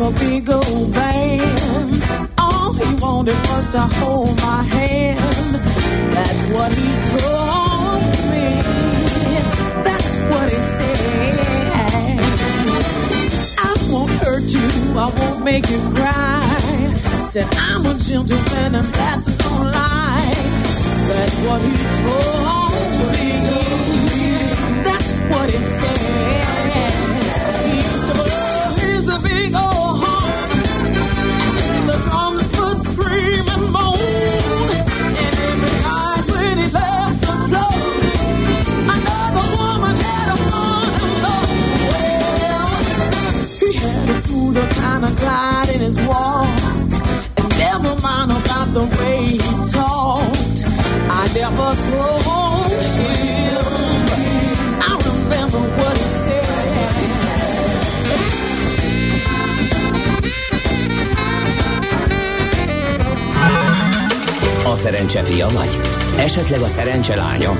Of 0.00 0.14
a 0.14 0.18
big 0.20 0.48
old 0.50 0.92
band. 0.92 2.02
All 2.38 2.72
he 2.74 2.94
wanted 3.00 3.36
was 3.50 3.68
to 3.70 3.80
hold 3.80 4.36
my 4.42 4.62
hand. 4.62 5.54
That's 6.14 6.46
what 6.54 6.70
he 6.72 6.88
told 7.14 8.02
me. 8.32 8.48
That's 9.86 10.12
what 10.30 10.50
he 10.50 10.60
said. 10.76 12.18
I 13.58 13.72
won't 13.90 14.10
hurt 14.22 14.48
you. 14.56 14.68
I 14.98 15.08
won't 15.18 15.44
make 15.44 15.68
you 15.70 15.80
cry. 15.94 16.56
Said 17.26 17.46
I'm 17.56 17.86
a 17.86 17.94
gentleman 17.94 18.74
and 18.74 18.88
that's 19.00 19.28
no 19.38 19.62
lie. 19.62 20.34
That's 21.08 21.36
what 21.46 21.60
he 21.66 21.74
told 22.02 22.96
me. 23.14 23.30
That's 24.84 25.12
what 25.30 25.50
he 25.50 25.56
said. 25.56 25.96
Kind 45.14 45.68
in 45.74 45.80
his 45.80 45.96
walk. 46.08 46.48
And 47.36 47.48
never 47.58 47.94
mind 48.00 48.30
about 48.32 48.68
the 48.74 48.84
way 48.98 49.18
he 49.26 49.38
talked. 49.70 50.58
I 51.10 51.22
never 51.34 51.68
told 51.86 52.70
him. 53.02 53.66
I 54.88 54.92
remember 55.06 55.60
what 55.78 55.96
he 55.96 56.08
said. 56.22 56.46
A 64.66 64.74
szerencse 64.74 65.22
fia 65.22 65.48
vagy? 65.48 65.78
Esetleg 66.18 66.60
a 66.60 66.66
szerencse 66.66 67.16
lánya? 67.16 67.52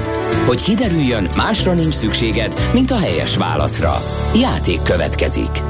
Hogy 0.47 0.63
kiderüljön, 0.63 1.29
másra 1.37 1.73
nincs 1.73 1.95
szükséged, 1.95 2.71
mint 2.73 2.91
a 2.91 2.99
helyes 2.99 3.37
válaszra. 3.37 4.03
Játék 4.35 4.83
következik. 4.83 5.66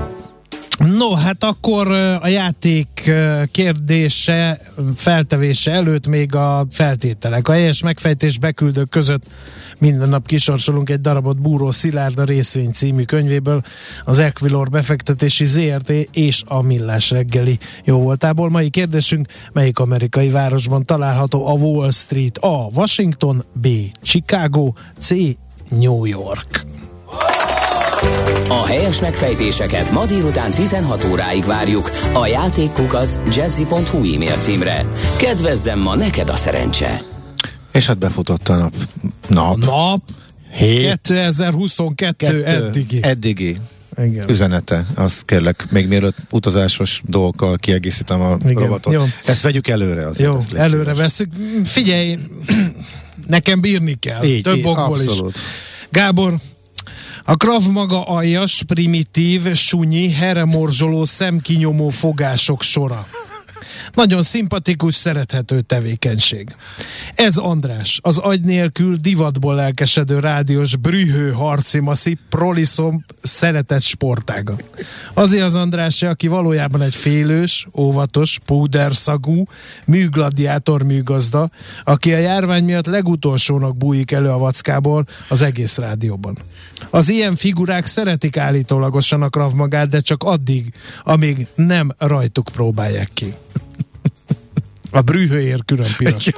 No, 0.94 1.14
hát 1.14 1.44
akkor 1.44 1.90
a 2.20 2.29
játék 2.29 3.11
kérdése, 3.51 4.61
feltevése 4.96 5.72
előtt 5.72 6.07
még 6.07 6.35
a 6.35 6.66
feltételek. 6.70 7.49
A 7.49 7.53
helyes 7.53 7.83
megfejtés 7.83 8.38
beküldők 8.38 8.88
között 8.88 9.25
minden 9.79 10.09
nap 10.09 10.27
kisorsolunk 10.27 10.90
egy 10.90 11.01
darabot 11.01 11.40
Búró 11.40 11.70
Szilárd 11.70 12.18
a 12.18 12.25
részvény 12.25 12.70
című 12.70 13.03
könyvéből, 13.03 13.61
az 14.05 14.18
Equilor 14.18 14.70
befektetési 14.70 15.44
ZRT 15.44 15.90
és 16.12 16.42
a 16.46 16.62
Millás 16.62 17.11
reggeli 17.11 17.59
jó 17.85 17.99
voltából. 17.99 18.51
Mai 18.51 18.70
kérdésünk, 18.70 19.29
melyik 19.53 19.79
amerikai 19.79 20.29
városban 20.29 20.85
található 20.85 21.46
a 21.46 21.53
Wall 21.53 21.90
Street? 21.90 22.38
A. 22.38 22.68
Washington, 22.75 23.44
B. 23.53 23.68
Chicago, 24.03 24.72
C. 24.99 25.14
New 25.68 26.05
York. 26.05 26.75
A 28.48 28.66
helyes 28.66 29.00
megfejtéseket 29.00 29.90
ma 29.90 30.06
délután 30.06 30.50
16 30.50 31.04
óráig 31.04 31.44
várjuk 31.44 31.90
a 32.12 32.26
játékkukac 32.26 33.18
jazzy.hu 33.37 34.14
e-mail 34.14 34.37
címre. 34.38 34.85
Kedvezzem 35.16 35.78
ma 35.78 35.94
neked 35.96 36.28
a 36.28 36.37
szerencse! 36.37 37.00
És 37.72 37.87
hát 37.87 37.98
befutott 37.98 38.48
a 38.48 38.56
nap. 38.56 38.74
Nap. 39.28 39.56
Nap. 39.56 40.00
7. 40.52 40.80
2022 40.80 42.16
Kettő, 42.16 42.44
eddigi. 42.44 42.98
Eddigi. 43.02 43.56
Igen. 44.04 44.28
üzenete. 44.28 44.85
Azt 44.94 45.22
kérlek, 45.24 45.66
még 45.70 45.88
mielőtt 45.88 46.16
utazásos 46.30 47.02
dolgokkal 47.04 47.56
kiegészítem 47.56 48.20
a 48.20 48.37
Igen. 48.40 48.54
robotot. 48.54 48.92
Jó. 48.92 49.02
Ezt 49.24 49.40
vegyük 49.42 49.68
előre. 49.68 50.06
Azért 50.06 50.30
Jó, 50.32 50.59
előre 50.59 50.94
veszük. 50.94 51.32
Figyelj, 51.64 52.18
nekem 53.26 53.61
bírni 53.61 53.94
kell. 54.00 54.24
Így, 54.24 54.42
Több 54.42 54.56
így, 54.56 54.66
okból 54.66 54.85
abszolút. 54.85 55.35
is. 55.35 55.40
Gábor, 55.90 56.35
a 57.28 57.36
Krav 57.36 57.66
Maga 57.66 58.02
aljas, 58.06 58.62
primitív, 58.66 59.54
sunyi, 59.54 60.10
heremorzsoló, 60.10 61.04
szemkinyomó 61.04 61.88
fogások 61.88 62.62
sora. 62.62 63.06
Nagyon 63.94 64.22
szimpatikus, 64.22 64.94
szerethető 64.94 65.60
tevékenység. 65.60 66.54
Ez 67.14 67.36
András, 67.36 67.98
az 68.02 68.18
agy 68.18 68.40
nélkül 68.40 68.96
divatból 68.96 69.54
lelkesedő 69.54 70.18
rádiós 70.18 70.76
brühő 70.76 71.32
harcimaszi 71.32 72.18
proliszom 72.28 73.04
szeretett 73.22 73.82
sportága. 73.82 74.54
Azért 75.14 75.44
az 75.44 75.54
András, 75.54 76.02
aki 76.02 76.28
valójában 76.28 76.82
egy 76.82 76.94
félős, 76.94 77.66
óvatos, 77.74 78.38
púderszagú, 78.46 79.44
műgladiátor 79.84 80.82
műgazda, 80.82 81.50
aki 81.84 82.12
a 82.12 82.18
járvány 82.18 82.64
miatt 82.64 82.86
legutolsónak 82.86 83.76
bújik 83.76 84.10
elő 84.10 84.28
a 84.28 84.38
vackából 84.38 85.06
az 85.28 85.42
egész 85.42 85.76
rádióban. 85.76 86.38
Az 86.90 87.08
ilyen 87.08 87.34
figurák 87.34 87.86
szeretik 87.86 88.36
állítólagosan 88.36 89.22
a 89.22 89.28
Krav 89.28 89.52
magát, 89.52 89.88
de 89.88 90.00
csak 90.00 90.22
addig, 90.22 90.72
amíg 91.04 91.46
nem 91.54 91.94
rajtuk 91.98 92.48
próbálják 92.52 93.10
ki. 93.14 93.34
A 94.90 95.00
brühőér 95.00 95.64
külön 95.64 95.90
piros 95.96 96.30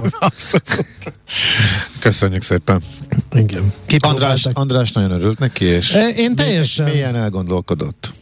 Köszönjük 1.99 2.43
szépen. 2.43 2.83
Igen. 3.33 3.73
András, 3.99 4.47
András 4.53 4.93
nagyon 4.93 5.11
örült 5.11 5.39
neki, 5.39 5.65
és 5.65 5.97
Én 6.17 6.35
teljesen. 6.35 6.91
Milyen 6.91 7.17
elgondolkodott. 7.17 8.13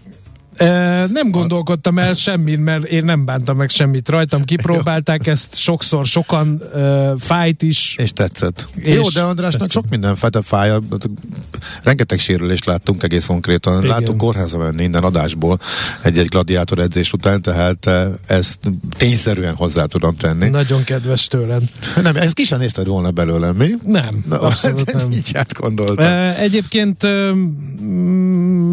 Nem 1.12 1.30
gondolkodtam 1.30 1.98
el 1.98 2.14
semmit, 2.14 2.64
mert 2.64 2.84
én 2.84 3.04
nem 3.04 3.24
bántam 3.24 3.56
meg 3.56 3.68
semmit 3.68 4.08
rajtam. 4.08 4.44
Kipróbálták 4.44 5.26
ezt 5.36 5.56
sokszor, 5.56 6.06
sokan 6.06 6.62
fájt 7.18 7.62
is. 7.62 7.94
És 7.98 8.12
tetszett. 8.12 8.66
És 8.76 8.94
Jó, 8.94 9.08
de 9.08 9.20
Andrásnak 9.22 9.60
tetszett. 9.60 9.70
sok 9.82 9.90
minden 9.90 10.14
fájt, 10.14 10.38
fáj. 10.42 10.72
Rengeteg 11.82 12.18
sérülést 12.18 12.64
láttunk 12.64 13.02
egész 13.02 13.26
konkrétan. 13.26 13.78
Igen. 13.78 13.88
Láttunk 13.88 14.16
kórházba 14.16 14.58
menni 14.58 14.82
innen 14.82 15.02
adásból 15.02 15.58
egy-egy 16.02 16.28
gladiátor 16.28 16.78
edzés 16.78 17.12
után, 17.12 17.42
tehát 17.42 17.90
ezt 18.26 18.58
tényszerűen 18.96 19.54
hozzá 19.54 19.84
tudom 19.84 20.16
tenni. 20.16 20.48
Nagyon 20.48 20.84
kedves 20.84 21.26
tőled. 21.26 21.62
Nem, 22.02 22.16
ezt 22.16 22.34
ki 22.34 22.44
sem 22.44 22.58
nézted 22.58 22.86
volna 22.86 23.10
belőlem, 23.10 23.56
mi? 23.56 23.74
Nem, 23.84 24.24
Na, 24.28 24.40
abszolút 24.46 24.92
nem. 24.92 25.10
Így 25.10 25.36
gondoltam. 25.58 26.32
Egyébként, 26.38 27.02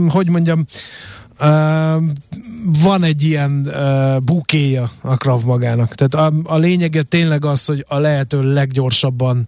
hogy 0.08 0.30
mondjam, 0.30 0.65
van 2.82 3.04
egy 3.04 3.24
ilyen 3.24 3.67
uh, 3.67 4.22
bukéja 4.22 4.91
a 5.02 5.17
Krav 5.17 5.43
magának. 5.43 5.96
Tehát 5.96 6.34
a, 6.34 6.54
a 6.54 6.58
lényege 6.58 7.02
tényleg 7.02 7.46
az, 7.46 7.65
hogy 7.65 7.86
a 7.88 7.98
lehető 7.98 8.54
leggyorsabban 8.54 9.48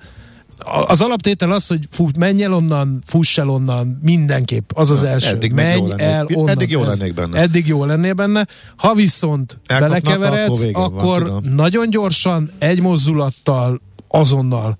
az 0.87 1.01
alaptétel 1.01 1.51
az, 1.51 1.67
hogy 1.67 1.87
fut, 1.89 2.17
menj 2.17 2.43
el 2.43 2.53
onnan, 2.53 3.01
fuss 3.05 3.37
el 3.37 3.49
onnan, 3.49 3.99
mindenképp. 4.03 4.69
Az 4.73 4.91
az 4.91 5.03
első. 5.03 5.35
eddig 5.35 5.51
menj 5.51 5.75
jó 5.77 5.87
lennék. 5.87 6.05
el 6.05 6.27
onnan. 6.33 6.49
Eddig 6.49 6.71
jó 6.71 6.83
Ez- 6.83 6.97
lennék 6.97 7.13
benne. 7.13 7.39
Eddig 7.39 7.67
jó 7.67 7.85
lennél 7.85 8.13
benne. 8.13 8.47
Ha 8.75 8.93
viszont 8.93 9.57
Elkapnak, 9.65 10.01
belekeveredsz, 10.03 10.65
akkor 10.65 10.73
van, 10.73 10.99
akkor 10.99 11.23
tudom. 11.23 11.53
nagyon 11.55 11.89
gyorsan, 11.89 12.51
egy 12.57 12.81
mozdulattal, 12.81 13.81
azonnal. 14.07 14.77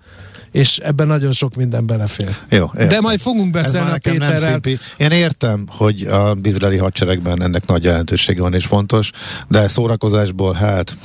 És 0.55 0.77
ebben 0.77 1.07
nagyon 1.07 1.31
sok 1.31 1.55
minden 1.55 1.85
belefér. 1.85 2.35
Jó, 2.49 2.69
értem. 2.73 2.87
De 2.87 2.99
majd 2.99 3.19
fogunk 3.19 3.51
beszélni 3.51 3.89
a 3.91 3.97
Péterrel. 4.01 4.59
Én 4.97 5.11
értem, 5.11 5.65
hogy 5.69 6.01
a 6.01 6.37
izraeli 6.43 6.77
hadseregben 6.77 7.41
ennek 7.41 7.65
nagy 7.67 7.83
jelentősége 7.83 8.41
van 8.41 8.53
és 8.53 8.65
fontos, 8.65 9.11
de 9.47 9.67
szórakozásból 9.67 10.53
hát 10.53 10.97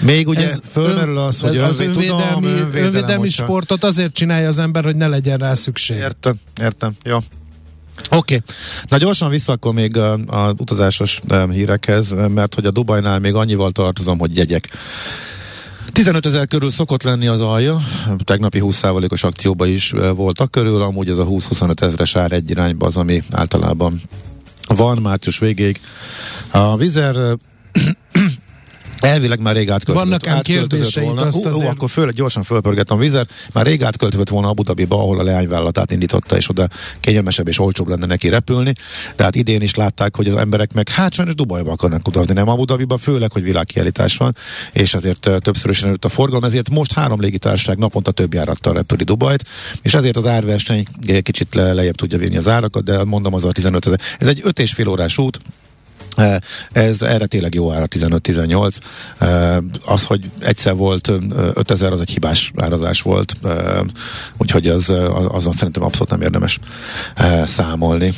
még 0.00 0.28
ugye 0.28 0.42
ez 0.42 0.60
fölmerül 0.70 1.18
az, 1.18 1.40
hogy 1.40 1.56
az 1.56 1.80
önvé, 1.80 1.92
tudom, 1.92 2.20
önvédelmi, 2.20 2.46
önvédelem, 2.46 2.86
önvédelmi 2.86 3.20
hogyha- 3.20 3.44
sportot 3.44 3.84
azért 3.84 4.14
csinálja 4.14 4.48
az 4.48 4.58
ember, 4.58 4.84
hogy 4.84 4.96
ne 4.96 5.06
legyen 5.06 5.38
rá 5.38 5.54
szükség. 5.54 5.96
Értem, 5.96 6.34
értem, 6.60 6.92
jó. 7.04 7.16
Oké. 7.16 7.22
Okay. 8.10 8.40
Na 8.88 8.96
gyorsan 8.96 9.30
vissza 9.30 9.52
akkor 9.52 9.74
még 9.74 9.96
az 10.26 10.52
utazásos 10.56 11.20
hírekhez, 11.50 12.06
mert 12.34 12.54
hogy 12.54 12.66
a 12.66 12.70
Dubajnál 12.70 13.18
még 13.18 13.34
annyival 13.34 13.70
tartozom, 13.70 14.18
hogy 14.18 14.36
jegyek. 14.36 14.68
15 15.94 16.26
ezer 16.26 16.46
körül 16.46 16.70
szokott 16.70 17.02
lenni 17.02 17.26
az 17.26 17.40
alja, 17.40 17.80
tegnapi 18.24 18.60
20%-os 18.62 19.22
akcióban 19.22 19.68
is 19.68 19.92
eh, 19.92 20.14
voltak 20.14 20.50
körül, 20.50 20.82
amúgy 20.82 21.08
ez 21.08 21.18
a 21.18 21.26
20-25 21.26 21.82
ezres 21.82 22.16
ár 22.16 22.32
egy 22.32 22.50
irányba 22.50 22.86
az, 22.86 22.96
ami 22.96 23.22
általában 23.30 24.00
van 24.66 24.98
március 24.98 25.38
végéig. 25.38 25.80
A 26.50 26.76
vizer 26.76 27.16
eh, 27.16 27.32
Elvileg 29.04 29.40
már 29.40 29.54
rég 29.54 29.70
átköltözött, 29.70 30.08
Vannak 30.08 30.26
ám 30.26 30.42
kérdéseid, 30.42 31.06
volna. 31.06 31.26
azt 31.26 31.46
Ú, 31.46 31.48
ú, 31.50 31.66
akkor 31.66 31.90
föl, 31.90 32.10
gyorsan 32.10 32.42
fölpörgettem 32.42 32.96
a 32.96 33.00
vizer. 33.00 33.26
Már 33.52 33.66
rég 33.66 33.84
átköltözött 33.84 34.28
volna 34.28 34.48
Abu 34.48 34.62
Dhabiba, 34.62 34.96
ahol 34.96 35.18
a 35.18 35.22
leányvállalatát 35.22 35.90
indította, 35.90 36.36
és 36.36 36.48
oda 36.48 36.68
kényelmesebb 37.00 37.48
és 37.48 37.58
olcsóbb 37.58 37.88
lenne 37.88 38.06
neki 38.06 38.28
repülni. 38.28 38.72
Tehát 39.16 39.34
idén 39.34 39.62
is 39.62 39.74
látták, 39.74 40.16
hogy 40.16 40.28
az 40.28 40.36
emberek 40.36 40.72
meg 40.72 40.88
hát 40.88 41.12
sajnos 41.12 41.34
Dubajba 41.34 41.70
akarnak 41.70 42.08
utazni, 42.08 42.34
nem 42.34 42.48
Abu 42.48 42.64
Dhabiba, 42.64 42.98
főleg, 42.98 43.32
hogy 43.32 43.42
világkiállítás 43.42 44.16
van, 44.16 44.36
és 44.72 44.94
ezért 44.94 45.30
többszörösen 45.38 45.88
előtt 45.88 46.04
a 46.04 46.08
forgalom, 46.08 46.44
ezért 46.44 46.70
most 46.70 46.92
három 46.92 47.20
légitársaság 47.20 47.78
naponta 47.78 48.10
több 48.10 48.34
járattal 48.34 48.74
repüli 48.74 49.04
Dubajt, 49.04 49.44
és 49.82 49.94
ezért 49.94 50.16
az 50.16 50.26
árverseny 50.26 50.86
kicsit 51.22 51.54
le, 51.54 51.72
lejjebb 51.72 51.94
tudja 51.94 52.18
vinni 52.18 52.36
az 52.36 52.48
árakat, 52.48 52.84
de 52.84 53.04
mondom 53.04 53.34
az 53.34 53.44
a 53.44 53.52
15 53.52 53.86
ezer. 53.86 54.00
Ez 54.18 54.28
egy 54.28 54.40
5 54.44 54.58
és 54.58 54.72
fél 54.72 54.88
órás 54.88 55.18
út, 55.18 55.38
Ez 56.72 57.02
erre 57.02 57.26
tényleg 57.26 57.54
jó 57.54 57.72
ára 57.72 57.86
15-18. 57.86 58.76
Eh, 59.18 59.56
Az, 59.84 60.04
hogy 60.04 60.30
egyszer 60.38 60.76
volt 60.76 61.08
ö, 61.08 61.18
5000, 61.54 61.92
az 61.92 62.00
egy 62.00 62.10
hibás 62.10 62.52
árazás 62.56 63.02
volt, 63.02 63.34
Eh, 63.44 63.80
úgyhogy 64.36 64.66
az, 64.66 64.90
az, 64.90 65.26
azon 65.28 65.52
szerintem 65.52 65.82
abszolút 65.82 66.10
nem 66.10 66.20
érdemes 66.20 66.58
eh, 67.14 67.46
számolni. 67.46 68.12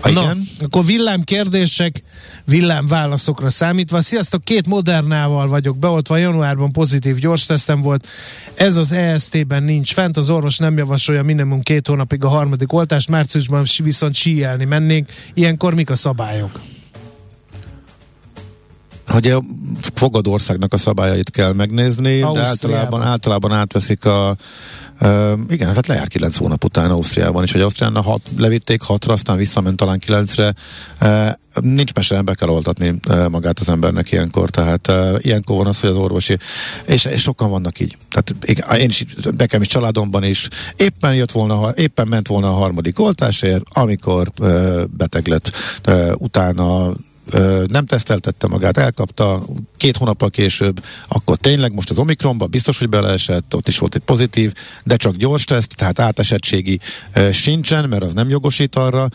Ha 0.00 0.10
Na, 0.10 0.20
igen, 0.20 0.42
akkor 0.60 0.84
villám 0.84 1.22
kérdések, 1.22 2.02
villám 2.44 2.86
válaszokra 2.86 3.50
számítva. 3.50 4.02
Sziasztok, 4.02 4.44
két 4.44 4.66
modernával 4.66 5.48
vagyok 5.48 5.78
beoltva, 5.78 6.16
januárban 6.16 6.72
pozitív 6.72 7.16
gyors 7.16 7.46
tesztem 7.46 7.80
volt. 7.80 8.06
Ez 8.54 8.76
az 8.76 8.92
EST-ben 8.92 9.62
nincs 9.62 9.92
fent, 9.92 10.16
az 10.16 10.30
orvos 10.30 10.58
nem 10.58 10.76
javasolja 10.76 11.22
minimum 11.22 11.62
két 11.62 11.86
hónapig 11.86 12.24
a 12.24 12.28
harmadik 12.28 12.72
oltást, 12.72 13.08
márciusban 13.08 13.64
viszont 13.82 14.14
síelni 14.14 14.64
mennénk. 14.64 15.10
Ilyenkor 15.34 15.74
mik 15.74 15.90
a 15.90 15.94
szabályok? 15.94 16.60
Hogy 19.06 19.26
a 19.26 19.42
fogadó 19.94 20.32
országnak 20.32 20.72
a 20.72 20.78
szabályait 20.78 21.30
kell 21.30 21.52
megnézni, 21.52 22.18
de 22.18 22.24
Ausztriában. 22.24 22.48
általában, 22.48 23.02
általában 23.02 23.52
átveszik 23.52 24.04
a 24.04 24.36
Uh, 25.00 25.32
igen, 25.48 25.74
hát 25.74 25.86
lejár 25.86 26.08
9 26.08 26.36
hónap 26.36 26.64
után 26.64 26.90
Ausztriában 26.90 27.42
is, 27.42 27.52
hogy 27.52 27.60
Ausztrián 27.60 28.02
hat, 28.02 28.20
levitték 28.36 28.82
hatra, 28.82 29.12
aztán 29.12 29.36
visszament 29.36 29.76
talán 29.76 30.00
9-re. 30.06 30.54
Uh, 31.00 31.62
nincs 31.64 31.94
mese, 31.94 32.22
be 32.22 32.34
kell 32.34 32.48
oltatni 32.48 32.94
uh, 33.08 33.28
magát 33.28 33.58
az 33.58 33.68
embernek 33.68 34.12
ilyenkor, 34.12 34.50
tehát 34.50 34.88
uh, 34.88 35.18
ilyenkor 35.18 35.56
van 35.56 35.66
az, 35.66 35.80
hogy 35.80 35.90
az 35.90 35.96
orvosi, 35.96 36.36
és, 36.86 37.04
és 37.04 37.20
sokan 37.20 37.50
vannak 37.50 37.80
így. 37.80 37.96
Tehát 38.10 38.56
én 38.80 38.88
is, 38.88 39.04
nekem 39.36 39.60
is 39.60 39.68
családomban 39.68 40.24
is 40.24 40.48
éppen 40.76 41.14
jött 41.14 41.32
volna, 41.32 41.70
éppen 41.74 42.08
ment 42.08 42.28
volna 42.28 42.48
a 42.48 42.56
harmadik 42.56 43.00
oltásért, 43.00 43.62
amikor 43.72 44.30
uh, 44.40 44.84
beteg 44.84 45.26
lett 45.26 45.52
uh, 45.88 46.12
utána 46.18 46.92
nem 47.66 47.86
teszteltette 47.86 48.46
magát, 48.46 48.78
elkapta 48.78 49.42
két 49.76 49.96
hónappal 49.96 50.30
később, 50.30 50.84
akkor 51.08 51.36
tényleg 51.36 51.72
most 51.72 51.90
az 51.90 51.98
Omikronba 51.98 52.46
biztos, 52.46 52.78
hogy 52.78 52.88
beleesett, 52.88 53.54
ott 53.54 53.68
is 53.68 53.78
volt 53.78 53.94
egy 53.94 54.02
pozitív, 54.02 54.52
de 54.84 54.96
csak 54.96 55.14
gyors 55.14 55.44
teszt, 55.44 55.76
tehát 55.76 56.00
átesettségi 56.00 56.80
sincsen, 57.32 57.88
mert 57.88 58.02
az 58.02 58.12
nem 58.12 58.28
jogosít 58.28 58.76
arra, 58.76 59.08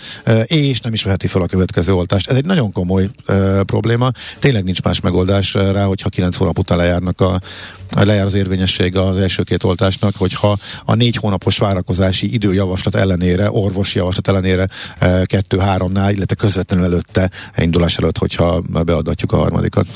és 0.45 0.79
nem 0.79 0.93
is 0.93 1.03
veheti 1.03 1.27
fel 1.27 1.41
a 1.41 1.45
következő 1.45 1.93
oltást. 1.93 2.29
Ez 2.29 2.35
egy 2.35 2.45
nagyon 2.45 2.71
komoly 2.71 3.09
probléma. 3.65 4.11
Tényleg 4.39 4.63
nincs 4.63 4.81
más 4.81 4.99
megoldás 4.99 5.53
rá, 5.53 5.83
hogyha 5.83 6.09
kilenc 6.09 6.35
hónap 6.35 6.59
után 6.59 6.77
lejárnak 6.77 7.21
a 7.21 7.41
lejár 7.93 8.25
az 8.25 8.33
érvényessége 8.33 9.03
az 9.05 9.17
első 9.17 9.43
két 9.43 9.63
oltásnak, 9.63 10.15
hogyha 10.15 10.57
a 10.85 10.95
négy 10.95 11.15
hónapos 11.15 11.57
várakozási 11.57 12.33
időjavaslat 12.33 12.95
ellenére, 12.95 13.51
orvosi 13.51 13.97
javaslat 13.97 14.27
ellenére 14.27 14.67
e, 14.99 15.25
kettő-háromnál, 15.25 16.11
illetve 16.11 16.35
közvetlenül 16.35 16.85
előtte, 16.85 17.29
indulás 17.57 17.97
előtt, 17.97 18.17
hogyha 18.17 18.61
beadatjuk 18.61 19.31
a 19.31 19.37
harmadikat. 19.37 19.87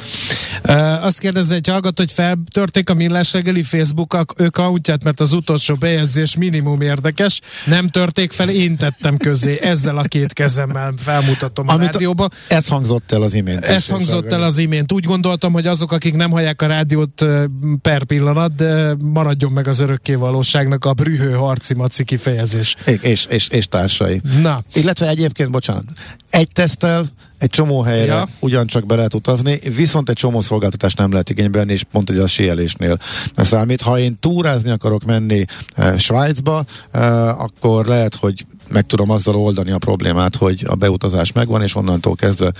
Uh, 0.63 1.03
azt 1.05 1.19
kérdezze 1.19 1.55
egy 1.55 1.67
hallgató, 1.67 2.03
hogy 2.03 2.11
feltörték 2.11 2.89
a 2.89 2.93
millás 2.93 3.33
reggeli 3.33 3.63
Facebook 3.63 4.13
accountját, 4.13 5.03
mert 5.03 5.19
az 5.19 5.33
utolsó 5.33 5.75
bejegyzés 5.75 6.35
minimum 6.35 6.81
érdekes. 6.81 7.41
Nem 7.65 7.87
törték 7.87 8.31
fel, 8.31 8.49
én 8.49 8.77
tettem 8.77 9.17
közé. 9.17 9.59
Ezzel 9.61 9.97
a 9.97 10.01
két 10.01 10.33
kezemmel 10.33 10.93
felmutatom 10.97 11.67
a 11.67 11.73
Amit 11.73 11.91
rádióba. 11.91 12.29
Ez 12.47 12.67
hangzott 12.67 13.11
el 13.11 13.21
az 13.21 13.33
imént. 13.33 13.65
Ez 13.65 13.87
hangzott 13.87 14.31
el 14.31 14.43
az 14.43 14.57
imént. 14.57 14.91
Úgy 14.91 15.03
gondoltam, 15.03 15.53
hogy 15.53 15.67
azok, 15.67 15.91
akik 15.91 16.15
nem 16.15 16.31
hallják 16.31 16.61
a 16.61 16.67
rádiót 16.67 17.21
ö, 17.21 17.45
per 17.85 18.03
pillanat, 18.03 18.55
de 18.55 18.95
maradjon 18.99 19.51
meg 19.51 19.67
az 19.67 19.79
örökké 19.79 20.13
valóságnak 20.13 20.85
a 20.85 20.93
brühő 20.93 21.31
harci 21.31 21.73
maci 21.73 22.03
kifejezés. 22.03 22.75
És, 22.85 22.99
és, 23.01 23.25
és, 23.29 23.47
és 23.47 23.67
társai. 23.67 24.21
Na, 24.41 24.61
Illetve 24.73 25.07
egyébként, 25.07 25.51
bocsánat, 25.51 25.83
egy 26.29 26.47
tesztel 26.47 27.05
egy 27.37 27.49
csomó 27.49 27.81
helyre 27.81 28.05
Ja. 28.05 28.13
ja. 28.13 28.27
ugyancsak 28.39 28.85
be 28.85 28.95
lehet 28.95 29.13
utazni, 29.13 29.59
viszont 29.75 30.09
egy 30.09 30.15
csomó 30.15 30.41
szolgáltatást 30.41 30.97
nem 30.97 31.11
lehet 31.11 31.29
igénybe 31.29 31.57
venni, 31.57 31.71
és 31.71 31.83
pont 31.83 32.09
egy 32.09 32.17
a 32.17 32.27
síelésnél 32.27 32.99
számít. 33.35 33.81
Ha 33.81 33.99
én 33.99 34.19
túrázni 34.19 34.69
akarok 34.69 35.03
menni 35.03 35.45
e, 35.75 35.97
Svájcba, 35.97 36.65
e, 36.91 37.29
akkor 37.29 37.85
lehet, 37.85 38.15
hogy 38.15 38.45
meg 38.69 38.85
tudom 38.85 39.09
azzal 39.09 39.35
oldani 39.35 39.71
a 39.71 39.77
problémát, 39.77 40.35
hogy 40.35 40.63
a 40.67 40.75
beutazás 40.75 41.31
megvan, 41.31 41.61
és 41.61 41.75
onnantól 41.75 42.15
kezdve 42.15 42.51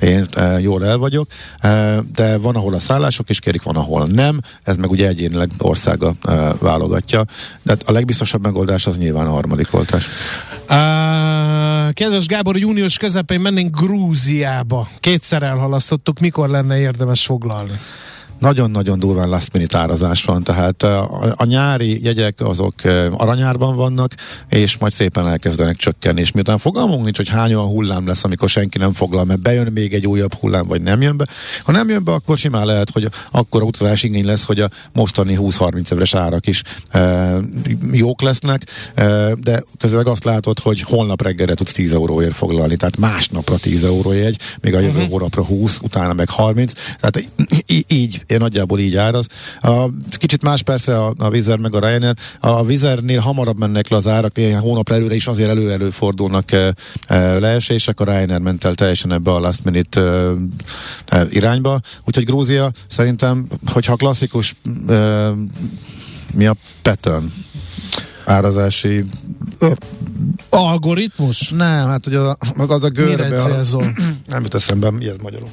én 0.00 0.26
e, 0.34 0.60
jól 0.60 0.84
el 0.84 0.98
vagyok, 0.98 1.26
e, 1.60 2.00
de 2.14 2.38
van, 2.38 2.54
ahol 2.54 2.74
a 2.74 2.78
szállások 2.78 3.30
is 3.30 3.38
kérik, 3.38 3.62
van, 3.62 3.76
ahol 3.76 4.06
nem, 4.06 4.40
ez 4.62 4.76
meg 4.76 4.90
ugye 4.90 5.08
egyénileg 5.08 5.50
országa 5.58 6.14
e, 6.22 6.52
válogatja, 6.58 7.24
de 7.62 7.72
hát 7.72 7.82
a 7.82 7.92
legbiztosabb 7.92 8.42
megoldás 8.42 8.86
az 8.86 8.96
nyilván 8.96 9.26
a 9.26 9.30
harmadik 9.30 9.74
oltás. 9.74 10.08
Uh, 10.62 11.92
kedves 11.92 12.26
Gábor, 12.26 12.56
június 12.56 12.96
közepén 12.96 13.40
mennénk 13.40 13.80
Grúziába. 13.80 14.88
Kétszer 15.00 15.42
elhalasztottuk, 15.42 16.18
mikor 16.18 16.48
lenne 16.48 16.78
érdemes 16.78 17.24
foglalni? 17.24 17.80
Nagyon-nagyon 18.42 18.98
durván 18.98 19.28
last 19.28 19.52
minute 19.52 19.78
árazás 19.78 20.24
van, 20.24 20.42
tehát 20.42 20.82
a, 20.82 21.34
a 21.36 21.44
nyári 21.44 22.04
jegyek 22.04 22.40
azok 22.40 22.74
aranyárban 23.10 23.76
vannak, 23.76 24.14
és 24.48 24.78
majd 24.78 24.92
szépen 24.92 25.28
elkezdenek 25.28 25.76
csökkenni, 25.76 26.20
és 26.20 26.32
miután 26.32 26.58
fogalmunk 26.58 27.04
nincs, 27.04 27.16
hogy 27.16 27.28
hány 27.28 27.54
olyan 27.54 27.68
hullám 27.68 28.06
lesz, 28.06 28.24
amikor 28.24 28.48
senki 28.48 28.78
nem 28.78 28.92
foglal, 28.92 29.24
mert 29.24 29.40
bejön 29.40 29.72
még 29.72 29.94
egy 29.94 30.06
újabb 30.06 30.34
hullám, 30.34 30.66
vagy 30.66 30.82
nem 30.82 31.02
jön 31.02 31.16
be. 31.16 31.26
Ha 31.62 31.72
nem 31.72 31.88
jön 31.88 32.04
be, 32.04 32.12
akkor 32.12 32.38
simán 32.38 32.66
lehet, 32.66 32.90
hogy 32.90 33.08
akkor 33.30 33.62
utazás 33.62 34.02
igény 34.02 34.24
lesz, 34.24 34.44
hogy 34.44 34.60
a 34.60 34.68
mostani 34.92 35.36
20-30 35.40 35.92
éves 35.92 36.14
árak 36.14 36.46
is 36.46 36.62
e, 36.88 37.34
jók 37.92 38.22
lesznek, 38.22 38.66
e, 38.94 39.34
de 39.34 39.62
közben 39.78 40.06
azt 40.06 40.24
látod, 40.24 40.58
hogy 40.58 40.80
holnap 40.80 41.22
reggelre 41.22 41.54
tudsz 41.54 41.72
10 41.72 41.92
euróért 41.92 42.34
foglalni, 42.34 42.76
tehát 42.76 42.96
másnapra 42.96 43.56
10 43.56 43.84
euró 43.84 44.12
jegy, 44.12 44.38
még 44.60 44.74
a 44.74 44.80
jövő 44.80 44.96
uh-huh. 44.96 45.10
hónapra 45.10 45.44
20, 45.44 45.78
utána 45.82 46.12
meg 46.12 46.28
30, 46.28 46.72
tehát 47.00 47.28
így, 47.86 48.24
én 48.32 48.38
nagyjából 48.38 48.78
így 48.78 48.96
áraz. 48.96 49.26
A, 49.60 49.84
kicsit 50.10 50.42
más 50.42 50.62
persze 50.62 50.98
a, 50.98 51.14
a 51.18 51.30
Vizer 51.30 51.58
meg 51.58 51.74
a 51.74 51.78
Ryanair. 51.78 52.14
A 52.40 52.64
Vizernél 52.64 53.20
hamarabb 53.20 53.58
mennek 53.58 53.88
le 53.88 53.96
az 53.96 54.06
árak, 54.06 54.38
ilyen 54.38 54.60
hónapra 54.60 54.94
előre 54.94 55.14
is 55.14 55.26
azért 55.26 55.50
elő-elő 55.50 55.90
fordulnak 55.90 56.52
e, 56.52 56.74
e, 57.06 57.38
leesések, 57.38 58.00
a 58.00 58.04
Ryanair 58.04 58.40
ment 58.40 58.64
el 58.64 58.74
teljesen 58.74 59.12
ebbe 59.12 59.30
a 59.32 59.40
last 59.40 59.64
minute 59.64 60.00
e, 60.00 60.32
e, 61.06 61.26
irányba. 61.30 61.80
Úgyhogy 62.04 62.24
Grúzia 62.24 62.70
szerintem, 62.88 63.46
hogyha 63.66 63.96
klasszikus 63.96 64.54
e, 64.88 65.30
mi 66.34 66.46
a 66.46 66.56
pattern 66.82 67.32
árazási 68.24 69.04
Algoritmus? 70.48 71.48
Nem, 71.48 71.88
hát 71.88 72.06
ugye 72.06 72.18
az 72.18 72.36
a, 72.56 72.72
az 72.72 72.84
a 72.84 72.88
görbe... 72.88 73.24
Mire 73.24 73.38
célzol? 73.38 73.94
Nem 74.26 74.42
jut 74.42 74.54
eszembe, 74.54 74.90
mi 74.90 75.06
ez 75.06 75.16
magyarul. 75.22 75.48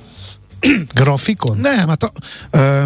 Grafikon? 0.94 1.58
Nem, 1.58 1.88
hát 1.88 2.04
a, 2.04 2.12
ö, 2.52 2.84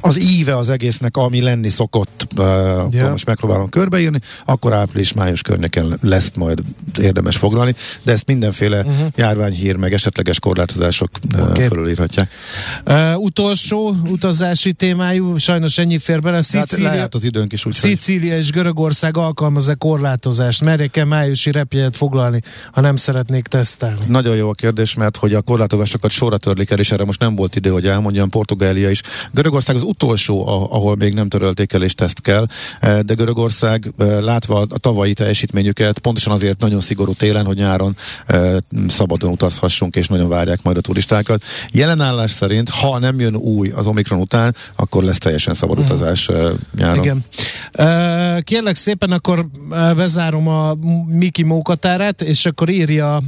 az 0.00 0.20
íve 0.20 0.56
az 0.56 0.70
egésznek, 0.70 1.16
ami 1.16 1.40
lenni 1.40 1.68
szokott, 1.68 2.28
Ja. 2.36 2.86
akkor 2.86 3.10
most 3.10 3.26
megpróbálom 3.26 3.68
körbeírni, 3.68 4.18
akkor 4.44 4.72
április-május 4.72 5.42
környéken 5.42 5.98
lesz 6.02 6.30
majd 6.34 6.62
érdemes 7.00 7.36
foglalni, 7.36 7.74
de 8.02 8.12
ezt 8.12 8.26
mindenféle 8.26 8.80
uh-huh. 8.80 9.06
járványhír, 9.16 9.76
meg 9.76 9.92
esetleges 9.92 10.38
korlátozások 10.38 11.10
okay. 11.38 11.66
fölülírhatják. 11.66 12.30
Uh, 12.86 13.18
utolsó 13.18 13.96
utazási 14.08 14.72
témájú, 14.72 15.36
sajnos 15.36 15.78
ennyi 15.78 15.98
fér 15.98 16.20
bele. 16.20 16.34
Hát 16.34 16.44
Szicília, 16.44 16.88
lejárt 16.90 17.14
az 17.14 17.24
időnk 17.24 17.52
is, 17.52 17.66
úgyhogy 17.66 17.90
Szicília 17.90 18.36
és 18.36 18.50
Görögország 18.50 19.16
alkalmaz-e 19.16 19.74
korlátozást? 19.74 20.60
Merjek-e 20.60 21.04
májusi 21.04 21.50
repjegyet 21.50 21.96
foglalni, 21.96 22.42
ha 22.72 22.80
nem 22.80 22.96
szeretnék 22.96 23.46
tesztelni? 23.46 24.00
Nagyon 24.06 24.36
jó 24.36 24.48
a 24.48 24.52
kérdés, 24.52 24.94
mert 24.94 25.16
hogy 25.16 25.34
a 25.34 25.42
korlátozásokat 25.42 26.10
sorra 26.10 26.36
törlik 26.36 26.70
el, 26.70 26.78
és 26.78 26.92
erre 26.92 27.04
most 27.04 27.20
nem 27.20 27.34
volt 27.36 27.56
idő, 27.56 27.70
hogy 27.70 27.86
elmondjam, 27.86 28.28
Portugália 28.28 28.90
is. 28.90 29.02
Görögország 29.32 29.76
az 29.76 29.82
utolsó, 29.90 30.46
ahol 30.70 30.96
még 30.96 31.14
nem 31.14 31.28
törölték 31.28 31.72
el, 31.72 31.82
és 31.82 31.94
teszt 31.94 32.20
kell, 32.20 32.46
Eh, 32.80 32.98
de 32.98 33.14
Görögország 33.14 33.92
eh, 33.98 34.20
látva 34.20 34.60
a 34.60 34.78
tavalyi 34.78 35.12
teljesítményüket, 35.12 35.98
pontosan 35.98 36.32
azért 36.32 36.60
nagyon 36.60 36.80
szigorú 36.80 37.12
télen, 37.12 37.44
hogy 37.44 37.56
nyáron 37.56 37.96
eh, 38.26 38.56
szabadon 38.88 39.30
utazhassunk, 39.30 39.96
és 39.96 40.08
nagyon 40.08 40.28
várják 40.28 40.62
majd 40.62 40.76
a 40.76 40.80
turistákat. 40.80 41.42
Jelenállás 41.72 42.30
szerint, 42.30 42.68
ha 42.68 42.98
nem 42.98 43.20
jön 43.20 43.36
új 43.36 43.70
az 43.70 43.86
Omikron 43.86 44.20
után, 44.20 44.54
akkor 44.76 45.02
lesz 45.02 45.18
teljesen 45.18 45.54
szabad 45.54 45.78
utazás 45.78 46.28
eh, 46.28 46.50
nyáron. 46.76 47.04
Igen. 47.04 47.24
Kérlek 48.42 48.76
szépen, 48.76 49.12
akkor 49.12 49.46
bezárom 49.96 50.48
a 50.48 50.74
Miki 51.08 51.42
mókatárát, 51.42 52.22
és 52.22 52.46
akkor 52.46 52.68
írja 52.68 53.22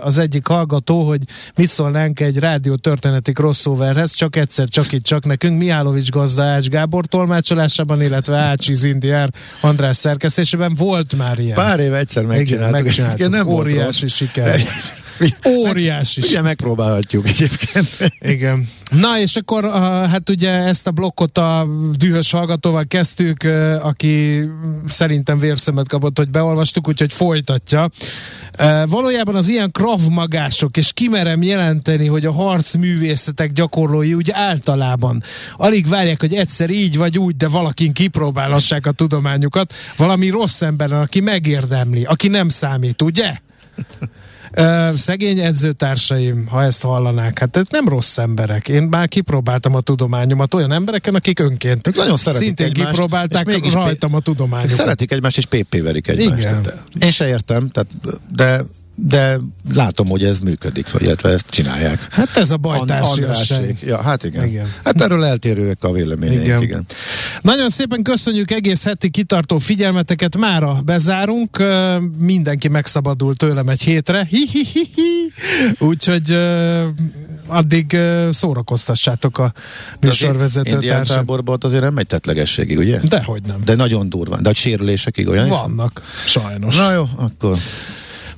az 0.00 0.18
egyik 0.18 0.46
hallgató, 0.46 1.06
hogy 1.06 1.20
mit 1.56 1.68
szólnánk 1.68 2.20
egy 2.20 2.38
rádió 2.38 2.74
történeti 2.74 3.32
crossoverhez, 3.32 4.14
csak 4.14 4.36
egyszer, 4.36 4.68
csak 4.68 4.92
itt, 4.92 5.04
csak 5.04 5.24
nekünk. 5.24 5.58
Mihálovics 5.68 6.10
gazda 6.10 6.42
Ács 6.42 6.68
Gábor 6.68 7.06
tolmácsolásában, 7.06 8.02
illetve 8.02 8.36
Ácsi 8.36 8.74
Zindiár 8.74 9.28
András 9.60 9.96
szerkesztésében 9.96 10.74
volt 10.74 11.16
már 11.16 11.38
ilyen. 11.38 11.54
Pár 11.54 11.80
éve 11.80 11.96
egyszer 11.96 12.24
megcsináltuk. 12.24 12.72
Igen, 12.74 12.84
megcsináltuk. 12.84 13.18
Igen, 13.18 13.30
nem 13.30 13.46
volt 13.46 13.66
Óriási 13.66 14.00
rossz. 14.00 14.12
siker. 14.12 14.60
Óriási 15.48 16.20
Ugye 16.20 16.42
megpróbálhatjuk 16.42 17.28
egyébként. 17.28 17.88
Igen. 18.20 18.68
Na 18.90 19.18
és 19.18 19.36
akkor 19.36 19.64
uh, 19.64 19.72
hát 20.06 20.30
ugye 20.30 20.50
ezt 20.50 20.86
a 20.86 20.90
blokkot 20.90 21.38
a 21.38 21.66
dühös 21.92 22.30
hallgatóval 22.30 22.84
kezdtük, 22.84 23.42
uh, 23.44 23.86
aki 23.86 24.44
szerintem 24.86 25.38
vérszemet 25.38 25.88
kapott, 25.88 26.16
hogy 26.16 26.28
beolvastuk, 26.30 26.88
úgyhogy 26.88 27.12
folytatja. 27.12 27.90
Uh, 28.58 28.88
valójában 28.88 29.34
az 29.34 29.48
ilyen 29.48 29.70
kravmagások, 29.70 30.76
és 30.76 30.92
kimerem 30.92 31.42
jelenteni, 31.42 32.06
hogy 32.06 32.26
a 32.26 32.32
harcművészetek 32.32 33.52
gyakorlói 33.52 34.14
úgy 34.14 34.30
általában 34.30 35.22
alig 35.56 35.88
várják, 35.88 36.20
hogy 36.20 36.34
egyszer 36.34 36.70
így 36.70 36.96
vagy 36.96 37.18
úgy, 37.18 37.36
de 37.36 37.48
valakin 37.48 37.92
kipróbálhassák 37.92 38.86
a 38.86 38.92
tudományukat, 38.92 39.74
valami 39.96 40.28
rossz 40.28 40.62
emberen, 40.62 41.00
aki 41.00 41.20
megérdemli, 41.20 42.04
aki 42.04 42.28
nem 42.28 42.48
számít, 42.48 43.02
ugye? 43.02 43.34
Szegény 44.94 45.38
edzőtársaim, 45.38 46.46
ha 46.46 46.64
ezt 46.64 46.82
hallanák, 46.82 47.38
hát 47.38 47.56
ez 47.56 47.66
nem 47.70 47.88
rossz 47.88 48.18
emberek. 48.18 48.68
Én 48.68 48.82
már 48.82 49.08
kipróbáltam 49.08 49.74
a 49.74 49.80
tudományomat 49.80 50.54
olyan 50.54 50.72
embereken, 50.72 51.14
akik 51.14 51.38
önként 51.38 51.86
Ők 51.86 51.96
nagyon 51.96 52.16
szeretik 52.16 52.46
szintén 52.46 52.66
egymást, 52.66 52.90
kipróbálták 52.90 53.46
és 53.46 53.54
mégis 53.54 53.72
rajtam 53.72 54.14
a 54.14 54.16
Ők 54.16 54.22
tudományokat. 54.22 54.76
szeretik 54.76 55.12
egymást, 55.12 55.36
és 55.36 55.46
PP-verik 55.46 56.08
egymást. 56.08 56.42
Igen. 56.42 56.62
Én 57.00 57.10
se 57.10 57.28
értem, 57.28 57.68
tehát, 57.68 57.88
de, 58.34 58.62
de 59.06 59.38
látom, 59.74 60.08
hogy 60.08 60.24
ez 60.24 60.38
működik, 60.38 60.90
vagy 60.90 61.02
illetve 61.02 61.28
ezt 61.28 61.50
csinálják. 61.50 62.06
Hát 62.10 62.36
ez 62.36 62.50
a 62.50 62.56
bajtársiasság. 62.56 63.78
Ja, 63.84 64.02
hát 64.02 64.24
igen. 64.24 64.46
Igen. 64.46 64.72
Hát 64.84 65.00
erről 65.00 65.24
eltérőek 65.24 65.84
a 65.84 65.92
véleményeink, 65.92 66.44
Igen. 66.44 66.62
igen. 66.62 66.84
Nagyon 67.42 67.68
szépen 67.68 68.02
köszönjük 68.02 68.50
egész 68.50 68.84
heti 68.84 69.10
kitartó 69.10 69.58
figyelmeteket, 69.58 70.36
mára 70.36 70.80
bezárunk, 70.84 71.62
mindenki 72.18 72.68
megszabadul 72.68 73.34
tőlem 73.34 73.68
egy 73.68 73.82
hétre, 73.82 74.26
Hi-hi-hi-hi. 74.30 75.32
úgyhogy 75.78 76.38
addig 77.46 77.98
szórakoztassátok 78.30 79.38
a 79.38 79.52
műsorvezető 80.00 80.78
társam. 80.78 81.16
táborban 81.16 81.54
ott 81.54 81.64
azért 81.64 81.82
nem 81.82 81.94
megy 81.94 82.06
tetlegességig, 82.06 82.78
ugye? 82.78 83.00
Dehogy 83.02 83.42
nem. 83.46 83.60
De 83.64 83.74
nagyon 83.74 84.08
durván. 84.08 84.42
De 84.42 84.48
a 84.48 84.54
sérülésekig 84.54 85.28
olyan 85.28 85.46
is? 85.46 85.52
Vannak, 85.52 86.02
sajnos. 86.26 86.76
Na 86.76 86.92
jó, 86.92 87.04
akkor 87.16 87.56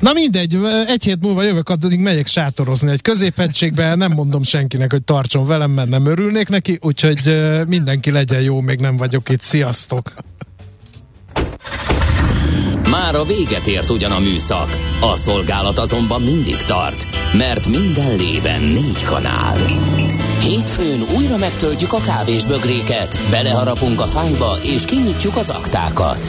Na 0.00 0.12
mindegy, 0.12 0.58
egy 0.86 1.04
hét 1.04 1.22
múlva 1.22 1.42
jövök, 1.42 1.68
addig 1.68 1.98
megyek 1.98 2.26
sátorozni 2.26 2.90
egy 2.90 3.02
középegységbe, 3.02 3.94
nem 3.94 4.12
mondom 4.12 4.42
senkinek, 4.42 4.90
hogy 4.90 5.02
tartson 5.02 5.44
velem, 5.44 5.70
mert 5.70 5.88
nem 5.88 6.06
örülnék 6.06 6.48
neki, 6.48 6.78
úgyhogy 6.80 7.36
mindenki 7.66 8.10
legyen 8.10 8.40
jó, 8.40 8.60
még 8.60 8.80
nem 8.80 8.96
vagyok 8.96 9.28
itt. 9.28 9.40
Sziasztok! 9.40 10.12
Már 12.90 13.14
a 13.14 13.24
véget 13.24 13.66
ért 13.66 13.90
ugyan 13.90 14.10
a 14.10 14.18
műszak, 14.18 14.78
a 15.00 15.16
szolgálat 15.16 15.78
azonban 15.78 16.22
mindig 16.22 16.56
tart, 16.56 17.06
mert 17.36 17.68
minden 17.68 18.16
lében 18.16 18.60
négy 18.60 19.02
kanál. 19.02 19.58
Hétfőn 20.40 21.00
újra 21.18 21.36
megtöltjük 21.36 21.92
a 21.92 22.00
kávésbögréket, 22.00 23.18
beleharapunk 23.30 24.00
a 24.00 24.06
fányba 24.06 24.56
és 24.62 24.84
kinyitjuk 24.84 25.36
az 25.36 25.50
aktákat. 25.50 26.28